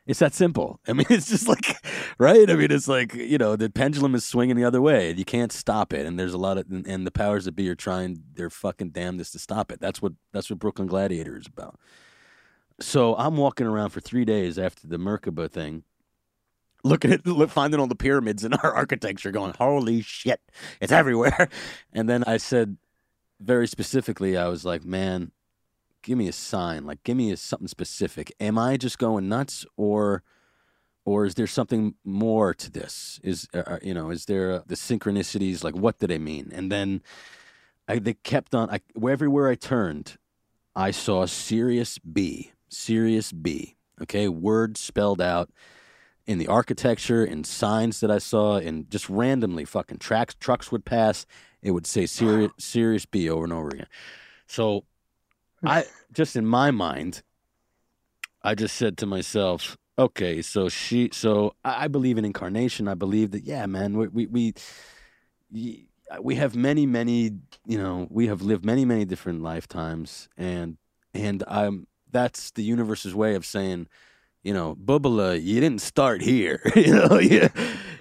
[0.07, 0.81] it's that simple.
[0.89, 1.77] I mean, it's just like
[2.19, 2.49] right.
[2.49, 5.53] I mean, it's like you know the pendulum is swinging the other way, you can't
[5.53, 6.07] stop it.
[6.07, 8.91] And there's a lot of and, and the powers that be are trying their fucking
[8.91, 9.81] damnedest to stop it.
[9.81, 11.79] That's what that's what Brooklyn Gladiator is about.
[12.81, 15.85] So I'm walking around for three days after the Merkaba thing,
[16.85, 20.41] looking at finding all the pyramids in our architecture, going, "Holy shit,
[20.81, 21.49] it's everywhere!"
[21.93, 22.79] And then I said,
[23.41, 25.33] very specifically, I was like, "Man,
[26.03, 26.85] give me a sign.
[26.85, 28.33] Like, give me a, something specific.
[28.41, 30.23] Am I just going nuts, or,
[31.05, 33.21] or is there something more to this?
[33.23, 35.65] Is uh, you know, is there uh, the synchronicities?
[35.65, 37.03] Like, what do they mean?" And then
[37.89, 38.71] I they kept on.
[38.71, 40.19] I everywhere I turned,
[40.75, 45.51] I saw Sirius B, Sirius B, Okay, words spelled out
[46.27, 50.85] in the architecture, in signs that I saw, and just randomly fucking tracks trucks would
[50.85, 51.27] pass.
[51.63, 53.89] It would say Sirius Sirius B over and over again.
[54.47, 54.85] So
[55.65, 57.23] I just in my mind,
[58.43, 62.89] I just said to myself, okay, so she, so I I believe in incarnation.
[62.89, 64.55] I believe that, yeah, man, we, we, we,
[65.53, 65.85] y-
[66.21, 67.33] we have many, many,
[67.65, 70.77] you know, we have lived many, many different lifetimes, and
[71.15, 73.89] and I'm that's the universe's way of saying,
[74.43, 77.49] you know, Bubala, you didn't start here, you know, you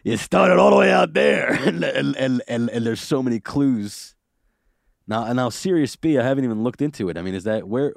[0.03, 3.39] you started all the way out there, and and and and, and there's so many
[3.39, 4.15] clues.
[5.07, 7.17] Now, and now, Sirius B, I haven't even looked into it.
[7.17, 7.91] I mean, is that where?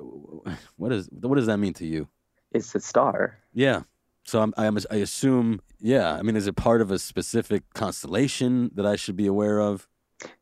[0.76, 2.09] What is what does that mean to you?
[2.53, 3.38] It's a star.
[3.53, 3.82] Yeah.
[4.26, 6.14] So I'm, I'm, I assume, yeah.
[6.14, 9.86] I mean, is it part of a specific constellation that I should be aware of?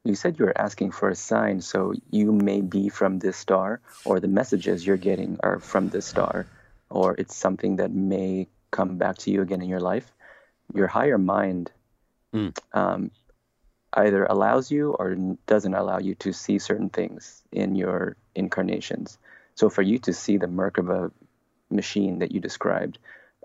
[0.04, 3.80] You said you were asking for a sign, so you may be from this star,
[4.04, 6.46] or the messages you're getting are from this star,
[6.92, 10.12] or it's something that may come back to you again in your life.
[10.74, 11.70] Your higher mind
[12.34, 12.56] Mm.
[12.72, 13.10] um,
[13.92, 15.14] either allows you or
[15.46, 19.18] doesn't allow you to see certain things in your incarnations.
[19.54, 21.10] So for you to see the Merkaba
[21.70, 22.98] machine that you described,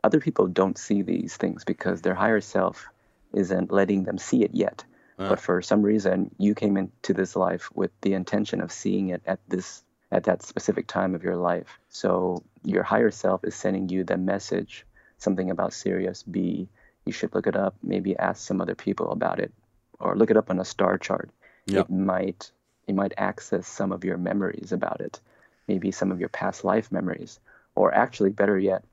[0.04, 2.88] other people don't see these things because their higher self
[3.34, 4.86] isn't letting them see it yet.
[5.20, 5.30] Ah.
[5.30, 9.22] But for some reason, you came into this life with the intention of seeing it
[9.26, 11.78] at this at that specific time of your life.
[11.90, 14.86] So your higher self is sending you the message,
[15.18, 16.68] something about Sirius B.
[17.06, 17.76] You should look it up.
[17.82, 19.54] Maybe ask some other people about it,
[20.00, 21.30] or look it up on a star chart.
[21.68, 21.86] Yep.
[21.86, 22.52] It might
[22.86, 25.22] it might access some of your memories about it,
[25.68, 27.40] maybe some of your past life memories,
[27.74, 28.84] or actually better yet,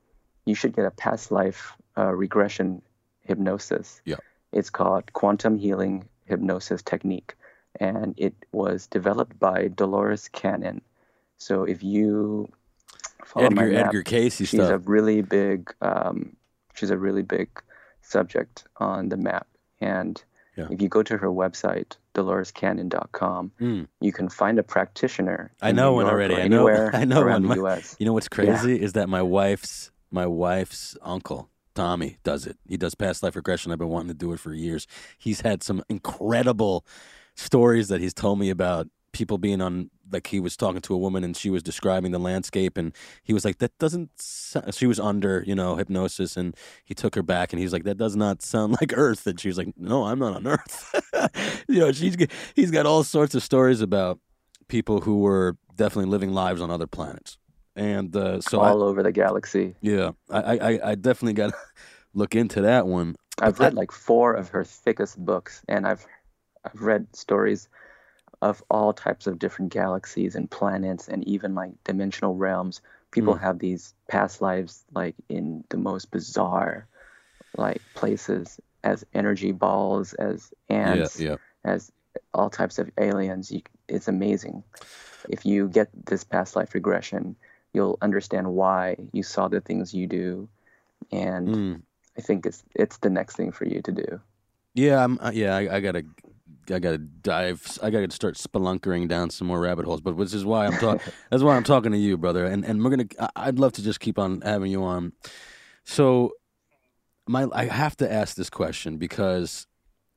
[0.45, 2.81] you should get a past life uh, regression
[3.21, 4.01] hypnosis.
[4.05, 4.17] Yeah.
[4.53, 7.35] It's called quantum healing hypnosis technique,
[7.77, 10.81] and it was developed by Dolores Cannon.
[11.37, 12.49] So if you
[13.25, 16.35] follow Edgar Edgar Cayce she's a really big um,
[16.75, 17.49] she's a really big
[18.01, 19.47] subject on the map
[19.81, 20.23] and
[20.57, 20.67] Yeah.
[20.71, 23.87] if you go to her website dolorescannon.com Mm.
[24.01, 26.35] you can find a practitioner I know one already.
[26.35, 27.57] I know- I know around one.
[27.57, 32.45] the US You know what's crazy is that my wife's my wife's uncle Tommy does
[32.47, 32.57] it.
[32.65, 33.69] He does past life regression.
[33.73, 34.87] I've been wanting to do it for years.
[35.17, 36.85] He's had some incredible
[37.35, 40.97] stories that he's told me about people being on like he was talking to a
[40.97, 42.93] woman and she was describing the landscape and
[43.23, 46.53] he was like that doesn't so-, she was under you know hypnosis and
[46.83, 49.25] he took her back and he was like that does not sound like earth.
[49.25, 50.75] And she was like no i'm not on earth.
[51.69, 52.15] You know she's
[52.55, 54.19] he's got all sorts of stories about
[54.67, 57.37] people who were definitely living lives on other planets.
[57.75, 59.75] And uh, so I, all over the galaxy.
[59.81, 61.57] Yeah I, I I- i definitely got to
[62.13, 63.15] look into that one.
[63.41, 66.05] I've But read that- like four of her thickest books and i've
[66.65, 67.69] i've read stories
[68.45, 72.81] of all types of different galaxies and planets and even like dimensional realms
[73.11, 73.41] people Mm.
[73.45, 76.87] have these past lives like in the most bizarre
[77.57, 81.37] like places as energy balls as ants yeah yeah
[81.73, 81.91] as
[82.33, 84.63] all types of aliens you, it's amazing
[85.29, 87.35] if you get this past life regression
[87.73, 90.47] you'll understand why you saw the things you do
[91.11, 91.81] and Mm.
[92.17, 94.21] i think it's it's the next thing for you to do
[94.75, 95.17] Yeah, I'm.
[95.21, 96.03] Uh, yeah, I, I gotta,
[96.71, 97.77] I gotta dive.
[97.81, 100.01] I gotta start spelunkering down some more rabbit holes.
[100.01, 101.13] But which is why I'm talking.
[101.29, 102.45] that's why I'm talking to you, brother.
[102.45, 103.29] And and we're gonna.
[103.35, 105.13] I'd love to just keep on having you on.
[105.83, 106.31] So,
[107.27, 109.67] my I have to ask this question because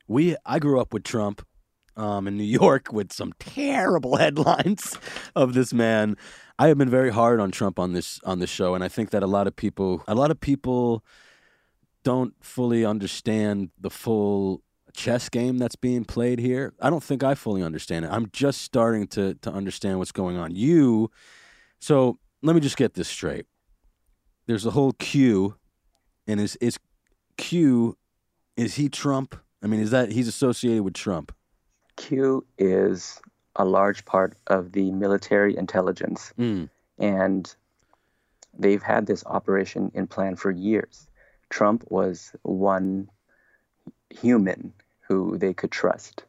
[0.07, 0.37] we.
[0.45, 1.45] I grew up with Trump.
[1.97, 4.97] Um, in New York, with some terrible headlines
[5.35, 6.17] of this man,
[6.57, 9.11] I have been very hard on Trump on this on this show, and I think
[9.11, 11.05] that a lot of people, a lot of people,
[12.05, 14.63] don't fully understand the full
[14.99, 16.75] chess game that's being played here.
[16.81, 18.11] I don't think I fully understand it.
[18.11, 20.55] I'm just starting to to understand what's going on.
[20.55, 21.11] You
[21.79, 23.47] so let me just get this straight.
[24.47, 25.55] There's a whole Q
[26.27, 26.79] and is is
[27.37, 27.97] Q
[28.57, 29.37] is he Trump?
[29.63, 31.33] I mean, is that he's associated with Trump?
[31.97, 33.21] q is
[33.57, 36.69] a large part of the military intelligence Mm.
[37.01, 37.57] and
[38.57, 41.09] they've had this operation in plan for years.
[41.51, 43.09] Trump was one
[44.11, 44.73] human
[45.09, 46.25] who they could trust,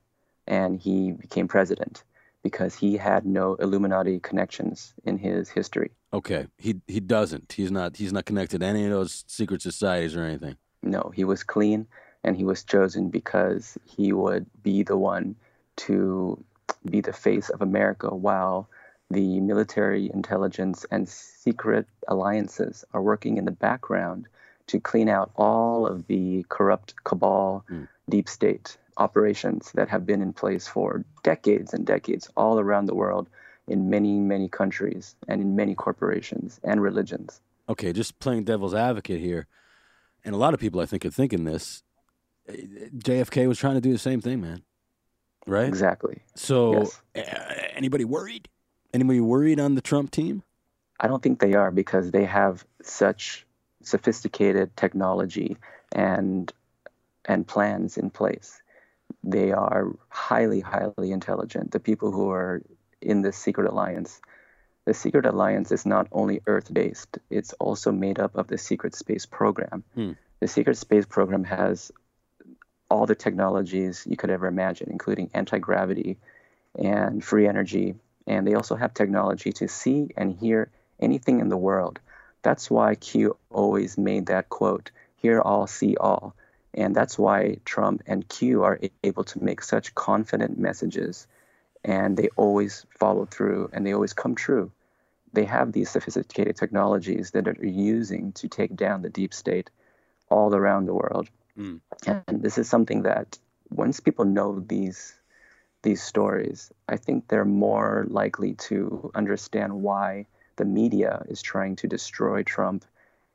[0.47, 2.03] and he became president
[2.41, 5.91] because he had no Illuminati connections in his history.
[6.13, 6.47] Okay.
[6.57, 7.51] He he doesn't.
[7.51, 10.55] He's not he's not connected to any of those secret societies or anything.
[10.81, 11.85] No, he was clean,
[12.23, 15.35] and he was chosen because he would be the one
[15.75, 16.43] to
[16.89, 18.69] be the face of America while
[19.11, 24.27] the military intelligence and secret alliances are working in the background
[24.69, 27.87] to clean out all of the corrupt cabal, Mm.
[28.09, 32.95] deep state operations that have been in place for decades and decades all around the
[32.95, 33.27] world
[33.67, 37.41] in many, many countries and in many corporations and religions.
[37.69, 39.45] okay, just playing devil's advocate here,
[40.25, 41.83] and a lot of people I think are thinking this.
[42.97, 44.63] JFK was trying to do the same thing, man.
[45.45, 45.67] Right?
[45.67, 46.23] Exactly.
[46.35, 47.01] So, Yes.
[47.75, 48.49] anybody worried?
[48.93, 50.41] Anybody worried on the Trump team?
[50.99, 53.45] I don't think they are because they have such
[53.83, 55.57] sophisticated technology
[55.91, 56.51] and
[57.25, 58.61] and plans in place.
[59.23, 61.71] They are highly, highly intelligent.
[61.71, 62.61] The people who are
[63.01, 64.21] in this secret alliance,
[64.85, 69.25] the secret alliance is not only Earth-based; it's also made up of the secret space
[69.25, 69.83] program.
[69.95, 70.11] Hmm.
[70.39, 71.91] The secret space program has
[72.89, 76.17] all the technologies you could ever imagine, including anti-gravity
[76.75, 77.95] and free energy.
[78.25, 81.99] And they also have technology to see and hear anything in the world.
[82.41, 86.35] That's why Q always made that quote, hear all, see all.
[86.73, 91.27] And that's why Trump and Q are able to make such confident messages
[91.83, 94.71] and they always follow through and they always come true.
[95.33, 99.69] They have these sophisticated technologies that are using to take down the deep state
[100.29, 101.29] all around the world.
[101.57, 101.81] Mm.
[102.05, 103.37] And this is something that
[103.69, 105.13] once people know these
[105.81, 110.25] these stories, I think they're more likely to understand why
[110.59, 112.85] the media is trying to destroy Trump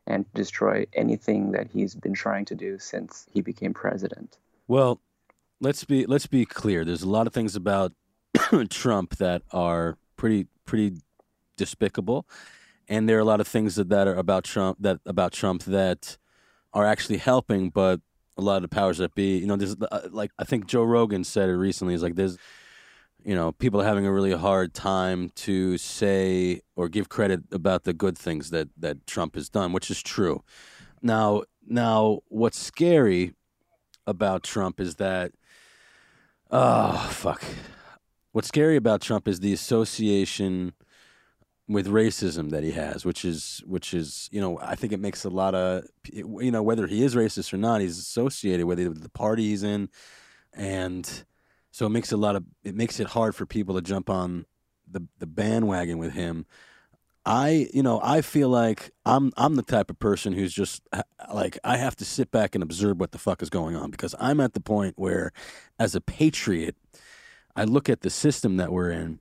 [0.06, 4.38] and destroy anything that he's been trying to do since he became president.
[4.68, 5.00] Well,
[5.60, 6.84] let's be let's be clear.
[6.84, 7.92] There's a lot of things about
[8.70, 10.98] Trump that are pretty pretty
[11.56, 12.26] despicable,
[12.88, 15.64] and there are a lot of things that, that are about Trump that about Trump
[15.64, 16.18] that
[16.74, 17.70] are actually helping.
[17.70, 18.00] But
[18.36, 20.84] a lot of the powers that be, you know, there's uh, like I think Joe
[20.84, 21.94] Rogan said it recently.
[21.94, 22.36] Is like there's
[23.24, 27.84] you know people are having a really hard time to say or give credit about
[27.84, 30.42] the good things that that Trump has done, which is true.
[31.02, 33.34] Now, now, what's scary
[34.06, 35.32] about Trump is that,
[36.50, 37.42] oh fuck,
[38.32, 40.74] what's scary about Trump is the association
[41.66, 45.24] with racism that he has, which is which is you know I think it makes
[45.24, 49.02] a lot of you know whether he is racist or not, he's associated with it,
[49.02, 49.88] the party he's in,
[50.52, 51.24] and
[51.74, 54.46] so it makes a lot of it makes it hard for people to jump on
[54.88, 56.46] the the bandwagon with him.
[57.26, 61.02] I, you know, I feel like I'm I'm the type of person who's just uh,
[61.34, 64.14] like I have to sit back and observe what the fuck is going on because
[64.20, 65.32] I'm at the point where
[65.76, 66.76] as a patriot
[67.56, 69.18] I look at the system that we're in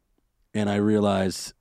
[0.54, 1.56] and I realize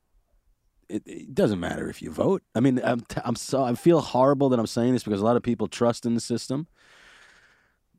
[0.90, 2.42] it, it doesn't matter if you vote.
[2.54, 5.24] I mean, I'm t- I'm so I feel horrible that I'm saying this because a
[5.24, 6.66] lot of people trust in the system.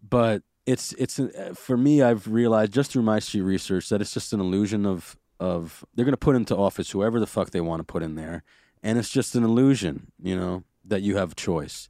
[0.07, 4.13] But it's it's uh, for me I've realized just through my street research that it's
[4.13, 7.61] just an illusion of of they're going to put into office whoever the fuck they
[7.61, 8.43] want to put in there
[8.81, 11.89] and it's just an illusion you know that you have choice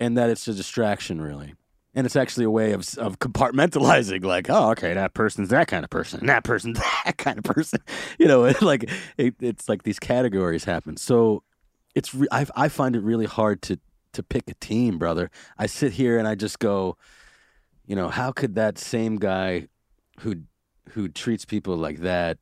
[0.00, 1.54] and that it's a distraction really
[1.94, 5.84] and it's actually a way of of compartmentalizing like oh okay that person's that kind
[5.84, 7.80] of person and that person's that kind of person
[8.18, 11.42] you know like it, it's like these categories happen so
[11.94, 13.78] it's re- I, I find it really hard to
[14.12, 15.30] to pick a team brother.
[15.58, 16.96] I sit here and i just go
[17.86, 19.68] you know how could that same guy
[20.20, 20.36] who
[20.90, 22.38] who treats people like that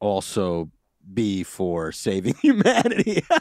[0.00, 0.70] also
[1.14, 3.22] be for saving humanity?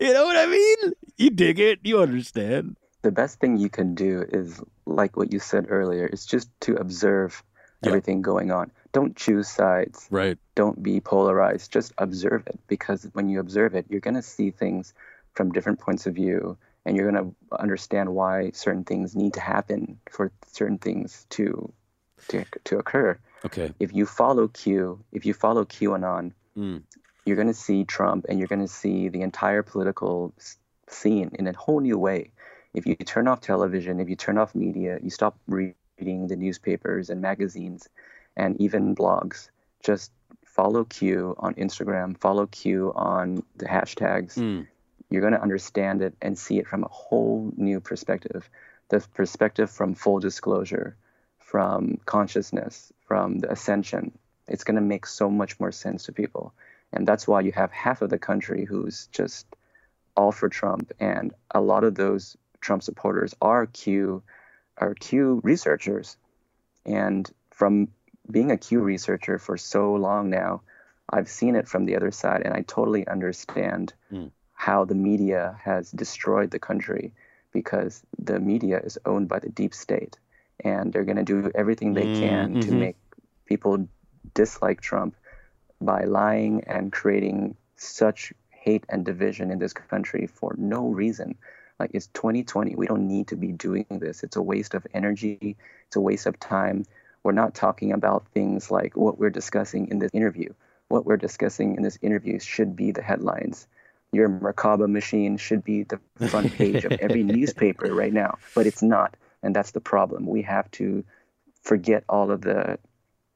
[0.00, 0.92] You know what i mean?
[1.18, 1.80] You dig it?
[1.82, 2.76] You understand.
[3.02, 6.74] The best thing you can do is like what you said earlier, is just to
[6.76, 7.42] observe
[7.82, 7.88] Yeah.
[7.90, 8.70] everything going on.
[8.92, 10.06] Don't choose sides.
[10.10, 10.38] right.
[10.54, 11.72] Don't be polarized.
[11.72, 14.94] Just observe it because when you observe it you're going to see things
[15.34, 19.40] from different points of view and you're going to understand why certain things need to
[19.40, 21.72] happen for certain things to
[22.28, 23.18] to, to occur.
[23.44, 23.72] Okay.
[23.78, 26.82] If you follow q if you follow qanon Mm.
[27.26, 30.32] you're going to see trump and you're going to see the entire political
[30.88, 32.30] scene in a whole new way.
[32.74, 37.10] If you turn off television if you turn off media you stop reading the newspapers
[37.10, 37.88] and magazines
[38.36, 39.50] and even blogs.
[39.82, 40.12] Just
[40.46, 44.34] follow q on instagram follow q on the hashtags.
[44.36, 44.66] Mm.
[45.10, 48.48] You're going to understand it and see it from a whole new perspective.
[48.88, 50.96] The perspective from full disclosure
[51.38, 54.18] from consciousness from the ascension.
[54.48, 56.52] It's going to make so much more sense to people.
[56.92, 59.46] And that's why you have half of the country who's just
[60.16, 60.92] all for trump.
[61.00, 64.22] And a lot of those trump supporters are q
[64.78, 66.16] are q researchers.
[66.84, 67.88] And from
[68.30, 70.62] being a q researcher for so long now
[71.10, 74.30] i've seen it from the other side and i totally understand Mm.
[74.66, 77.12] How the media has destroyed the country
[77.52, 80.18] because the media is owned by the deep state
[80.64, 82.84] and they're going to do everything they Mm, can to mhm.
[82.84, 82.96] make
[83.46, 83.88] people
[84.34, 85.16] dislike Trump
[85.80, 91.38] by lying and creating such hate and division in this country for no reason.
[91.80, 92.74] Like it's 2020.
[92.76, 94.22] We don't need to be doing this.
[94.24, 95.56] It's a waste of energy.
[95.86, 96.84] It's a waste of time.
[97.22, 100.54] We're not talking about things like what we're discussing in this interview.
[100.88, 103.66] What we're discussing in this interview should be the headlines.
[104.14, 108.82] Your Merkaba machine should be the front page of every newspaper right now, but it's
[108.82, 110.26] not, and that's the problem.
[110.26, 111.04] We have to
[111.62, 112.78] forget all of the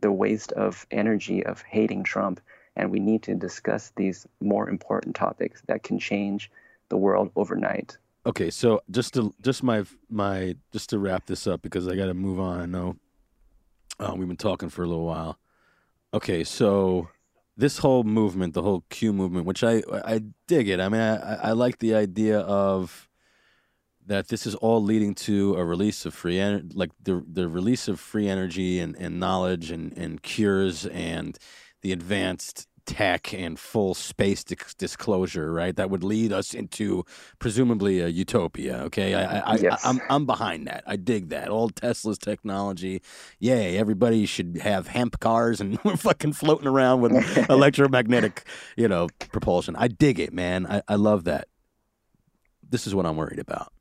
[0.01, 2.41] the waste of energy of hating Trump,
[2.77, 6.51] and we need to discuss these more important topics that can change
[6.89, 7.97] the world overnight.
[8.25, 12.07] Okay, so just to just my my just to wrap this up because I got
[12.07, 12.61] to move on.
[12.61, 12.97] I know
[13.99, 15.39] uh, we've been talking for a little while.
[16.15, 17.09] Okay, so
[17.59, 20.81] this whole movement, the whole Q movement, which I I dig it.
[20.81, 23.09] I mean, I I like the idea of
[24.07, 27.89] that this is all leading to a release of free energy, like the the release
[27.89, 31.37] of free energy and, and knowledge and, and cures and
[31.83, 35.77] the advanced tech and full space dis- disclosure, right?
[35.77, 37.05] That would lead us into
[37.39, 38.79] presumably a utopia.
[38.85, 39.85] Okay, I, I, Yes.
[39.85, 40.83] I, I'm I'm behind that.
[40.87, 41.51] I dig that.
[41.51, 43.03] All Tesla's technology.
[43.39, 43.77] Yay!
[43.77, 47.13] Everybody should have hemp cars, and we're fucking floating around with
[47.51, 48.45] electromagnetic,
[48.77, 49.77] you know, propulsion.
[49.77, 50.67] I dig it, man.
[50.67, 51.47] I, I love that.
[52.69, 53.73] This is what I'm worried about.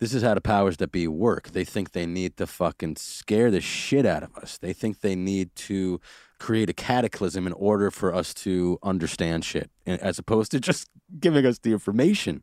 [0.00, 1.50] This is how the powers that be work.
[1.50, 4.58] They think they need to fucking scare the shit out of us.
[4.58, 6.00] They think they need to
[6.44, 11.46] create a cataclysm in order for us to understand shit, as opposed to just giving
[11.46, 12.42] us the information.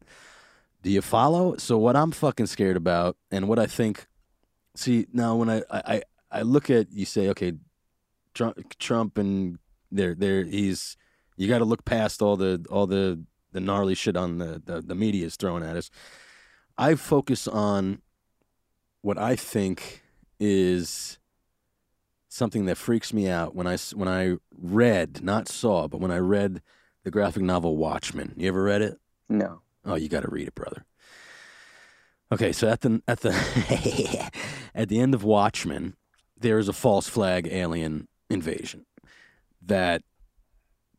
[0.81, 1.55] Do you follow?
[1.57, 4.07] So what I'm fucking scared about, and what I think.
[4.75, 7.53] See now, when I I, I- look at you, say, okay,
[8.33, 9.59] Trump, Trump, and
[9.91, 10.97] there there he's.
[11.37, 14.81] You got to look past all the all the the gnarly shit on the the,
[14.81, 15.91] the media is throwing at us.
[16.75, 18.01] I focus on
[19.03, 20.01] what I think
[20.39, 21.19] is
[22.31, 26.17] something that freaks me out when I when I read, not saw, but when I
[26.17, 26.61] read
[27.03, 28.33] the graphic novel Watchmen.
[28.37, 28.97] You ever read it?
[29.27, 29.61] No.
[29.83, 30.85] Oh, you got to read it, brother.
[32.31, 34.29] Okay, so at the at the
[34.75, 35.95] at the end of Watchmen,
[36.37, 38.85] there is a false flag alien invasion
[39.61, 40.01] that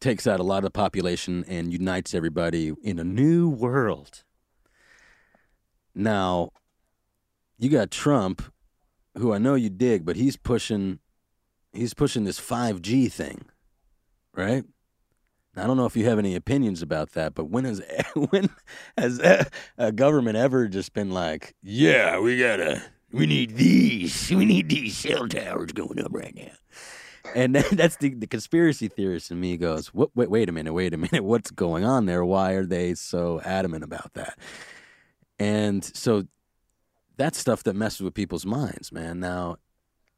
[0.01, 4.23] takes out a lot of the population and unites everybody in a new world.
[5.95, 6.51] Now,
[7.59, 8.43] you got Trump,
[9.17, 10.99] who I know you dig, but he's pushing
[11.73, 13.47] he's pushing this 5G thing,
[14.35, 14.65] right?
[15.57, 17.83] I don't know if you have any opinions about that, but when has
[18.31, 18.49] when
[18.97, 19.19] has
[19.77, 24.97] a, government ever just been like, "Yeah, we gotta, we need these, we need these
[24.97, 26.53] cell towers going up right now,"
[27.35, 30.11] and that's the the conspiracy theorist in me goes, "What?
[30.15, 32.25] Wait, wait a minute, wait a minute, what's going on there?
[32.25, 34.39] Why are they so adamant about that?"
[35.39, 36.25] And so
[37.19, 39.21] that's stuff that messes with people's minds, man.
[39.21, 39.57] Now,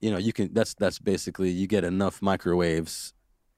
[0.05, 3.15] you know, you can that's that's basically you get enough microwaves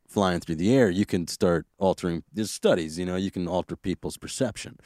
[0.07, 2.23] flying through the air, you can start altering.
[2.33, 4.79] There's studies, you know, you can alter people's perception.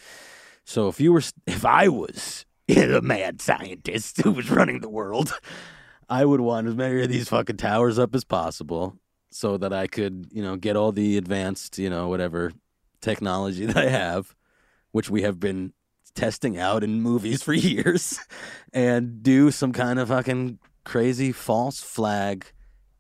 [0.65, 5.39] So if you were, if I was a mad scientist who was running the world,
[6.09, 8.97] I would want as many of these fucking towers up as possible,
[9.31, 12.53] so that I could, you know, get all the advanced, you know, whatever
[13.03, 14.35] technology that I have,
[14.93, 15.75] which we have been
[16.15, 18.19] testing out in movies for years,
[18.73, 22.53] and do some kind of fucking crazy false flag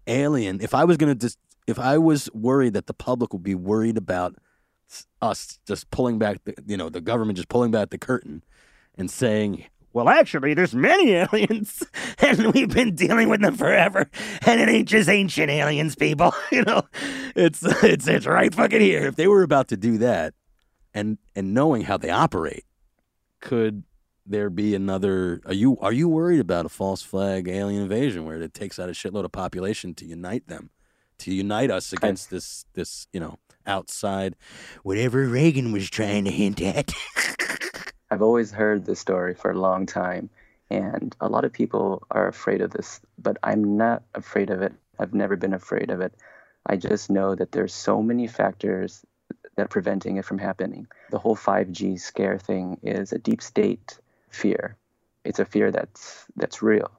[0.07, 0.61] alien.
[0.61, 3.97] If I was gonna just if I was worried that the public would be worried
[3.97, 4.37] about
[5.22, 8.43] us just pulling back, the, you know, the government just pulling back the curtain
[8.97, 11.83] and saying, well, actually, there's many aliens,
[12.18, 14.09] and we've been dealing with them forever,
[14.47, 16.35] and it ain't just ancient aliens, people.
[16.53, 16.83] You know,
[17.37, 19.07] it's it's it's right fucking here.
[19.07, 20.35] If they were about to do that,
[20.93, 22.64] and and knowing how they operate,
[23.41, 23.85] could
[24.31, 25.41] there be another?
[25.45, 28.89] Are you are you worried about a false flag alien invasion where it takes out
[28.89, 30.70] a shitload of population to unite them?
[31.20, 34.35] to unite us against this this you know outside
[34.83, 36.93] whatever Reagan was trying to hint at.
[38.11, 40.31] I've always heard this story for a long time,
[40.68, 44.72] and a lot of people are afraid of this, but I'm not afraid of it.
[44.99, 46.12] I've never been afraid of it.
[46.66, 49.05] I just know that there's so many factors
[49.55, 50.89] that are preventing it from happening.
[51.11, 53.99] The whole 5G scare thing is a deep state
[54.31, 54.76] fear.
[55.24, 56.91] It's a fear that's that's real,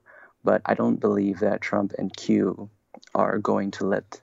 [0.43, 2.69] but I don't believe that Trump and Q
[3.15, 4.21] are going to let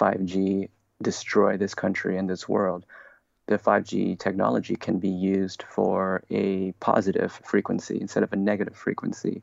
[0.00, 0.68] 5G
[1.00, 2.84] destroy this country and this world
[3.46, 9.42] the 5G technology can be used for a positive frequency instead of a negative frequency.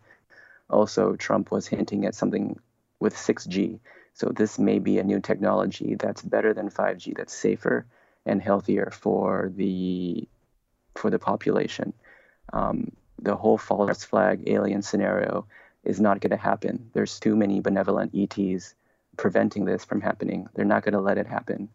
[0.70, 2.60] Also, Trump was hinting at something
[3.00, 3.80] with 6G.
[4.14, 7.86] So, this may be a new technology that's better than 5G, that's safer
[8.26, 10.28] and healthier for the,
[10.96, 11.94] for the population.
[12.52, 12.92] Um,
[13.24, 15.46] the whole false flag alien scenario
[15.84, 16.90] is not going to happen.
[16.94, 18.76] There's too many benevolent ETs
[19.18, 20.48] preventing this from happening.
[20.54, 21.70] They're not going to let it happen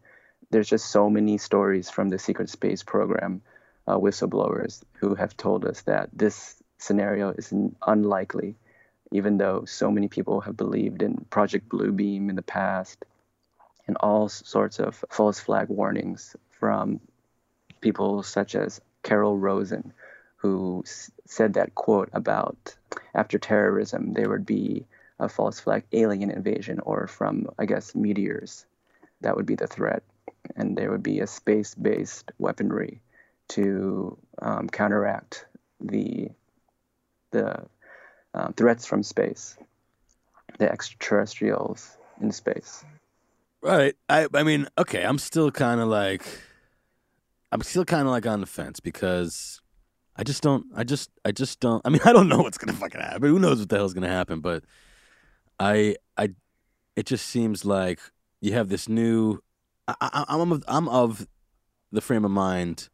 [0.50, 3.42] there's just so many stories from the secret space program
[3.86, 7.52] uh, whistleblowers who have told us that this scenario is
[7.86, 8.56] unlikely
[9.10, 13.04] even though so many people have believed in project bluebeam in the past
[13.86, 17.00] and all sorts of false flag warnings from
[17.80, 19.94] people such as Carol Rosin,
[20.38, 20.84] who
[21.26, 22.76] said that quote about
[23.14, 24.86] after terrorism, there would be
[25.18, 28.64] a false flag alien invasion or from, I guess, meteors.
[29.20, 30.02] That would be the threat.
[30.56, 33.00] And there would be a space based weaponry
[33.48, 35.46] to um, counteract
[35.80, 36.30] the,
[37.32, 37.64] the
[38.32, 39.56] um, threats from space,
[40.58, 42.84] the extraterrestrials in space.
[43.60, 43.96] Right.
[44.08, 46.22] I I mean, okay, I'm still kind of like
[47.50, 49.60] I'm still kind of like on the fence because
[50.18, 52.78] I just don't I just I just don't I mean, I don't know what's to
[52.78, 53.22] fucking happen.
[53.28, 54.64] Who knows what the hell's to happen, but
[55.58, 56.30] I I
[56.96, 58.00] it just seems like
[58.40, 59.40] you have this new
[59.86, 61.26] I, I I'm of, I'm of
[61.92, 62.88] the frame of mind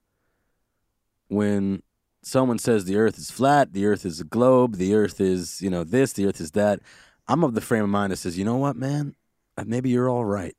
[1.29, 1.83] when
[2.23, 5.71] someone says the earth is flat, the earth is a globe, the earth is, you
[5.71, 6.81] know, this, the earth is that.
[7.27, 9.17] I'm of the frame of mind that says, "You know what, man?
[9.65, 10.57] maybe you're all right.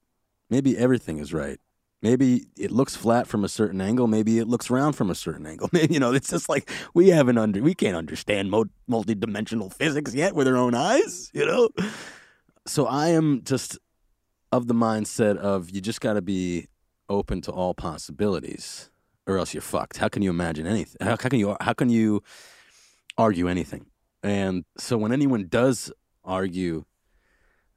[0.50, 1.60] Maybe everything is right.
[2.06, 4.06] Maybe it looks flat from a certain angle.
[4.06, 5.70] Maybe it looks round from a certain angle.
[5.74, 10.14] Maybe, you know, it's just like we haven't under we can't understand mo- multi-dimensional physics
[10.14, 11.32] yet with our own eyes.
[11.34, 11.70] You know,
[12.68, 13.80] so I am just
[14.52, 16.68] of the mindset of you just got to be
[17.10, 18.92] open to all possibilities,
[19.26, 19.98] or else you're fucked.
[19.98, 20.98] How can you imagine anything?
[21.02, 22.22] How, how can you how can you
[23.18, 23.88] argue anything?
[24.22, 25.92] And so when anyone does
[26.24, 26.86] argue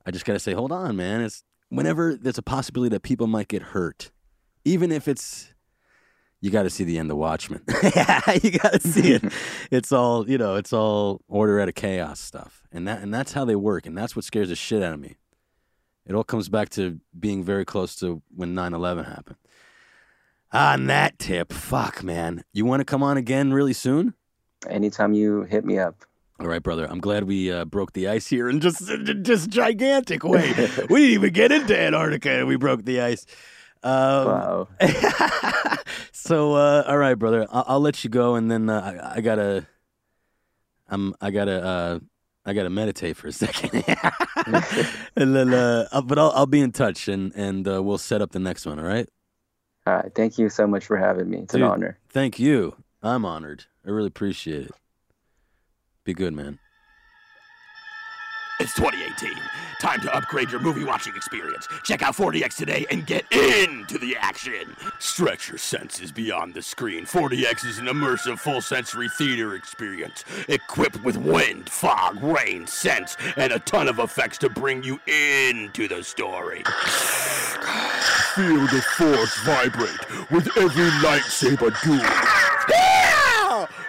[0.05, 1.21] I just got to say, hold on, man.
[1.23, 4.11] It's whenever there's a possibility that people might get hurt,
[4.69, 5.53] even if it's,
[6.41, 7.63] you got to see the end of Watchmen.
[8.43, 9.25] you got to see it.
[9.71, 12.63] It's all, you know, it's all order out of chaos stuff.
[12.71, 13.87] And that, and that's how they work.
[13.87, 15.17] And that's what scares the shit out of me.
[16.07, 19.37] It all comes back to being very close to when 9 11 happened.
[20.53, 22.45] On that tip, fuck, man.
[22.55, 24.15] You want to come on again really soon?
[24.69, 26.05] Anytime you hit me up.
[26.41, 26.87] All right, brother.
[26.89, 28.91] I'm glad we uh, broke the ice here in just
[29.23, 30.53] just gigantic way.
[30.89, 33.27] we didn't even get into Antarctica, and we broke the ice.
[33.83, 34.69] Um, Wow.
[36.13, 37.47] so, uh, all right, brother.
[37.51, 39.67] I'll, I'll let you go, and then uh, I, I gotta,
[40.89, 41.99] I'm, I gotta, uh,
[42.45, 43.85] I gotta meditate for a second,
[45.17, 48.23] and then, uh, I'll- but I'll, I'll be in touch, and and uh, we'll set
[48.23, 48.79] up the next one.
[48.79, 49.09] All right.
[49.87, 50.15] All right.
[50.15, 51.39] Thank you so much for having me.
[51.39, 51.63] It's Dude.
[51.63, 51.99] an honor.
[52.11, 52.77] Thank you.
[53.03, 53.65] I'm honored.
[53.87, 54.73] I really appreciate it.
[56.05, 56.59] Be good, man.
[58.61, 59.41] It's 2018.
[59.81, 61.69] Time to upgrade your movie watching experience.
[61.85, 64.75] Check out 4DX today and get into the action.
[64.99, 67.07] Stretch your senses beyond the screen.
[67.07, 73.53] 4DX is an immersive full sensory theater experience equipped with wind, fog, rain, scents, and
[73.53, 76.65] a ton of effects to bring you into the story.
[78.35, 82.48] Feel the force vibrate with every lightsaber duel.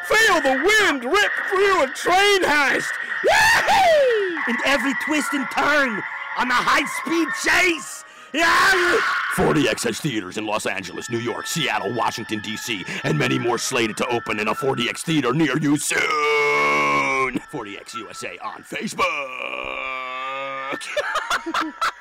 [0.10, 0.18] Yeah!
[0.18, 2.92] Feel the wind rip through a train heist.
[3.26, 4.40] Yahoo!
[4.48, 6.02] And every twist and turn
[6.38, 8.06] on a high-speed chase.
[8.34, 9.00] Yeah!
[9.36, 13.98] 4DX has theaters in Los Angeles, New York, Seattle, Washington, D.C., and many more slated
[13.98, 16.00] to open in a 4DX theater near you soon.
[17.52, 19.06] 4DX USA on Facebook.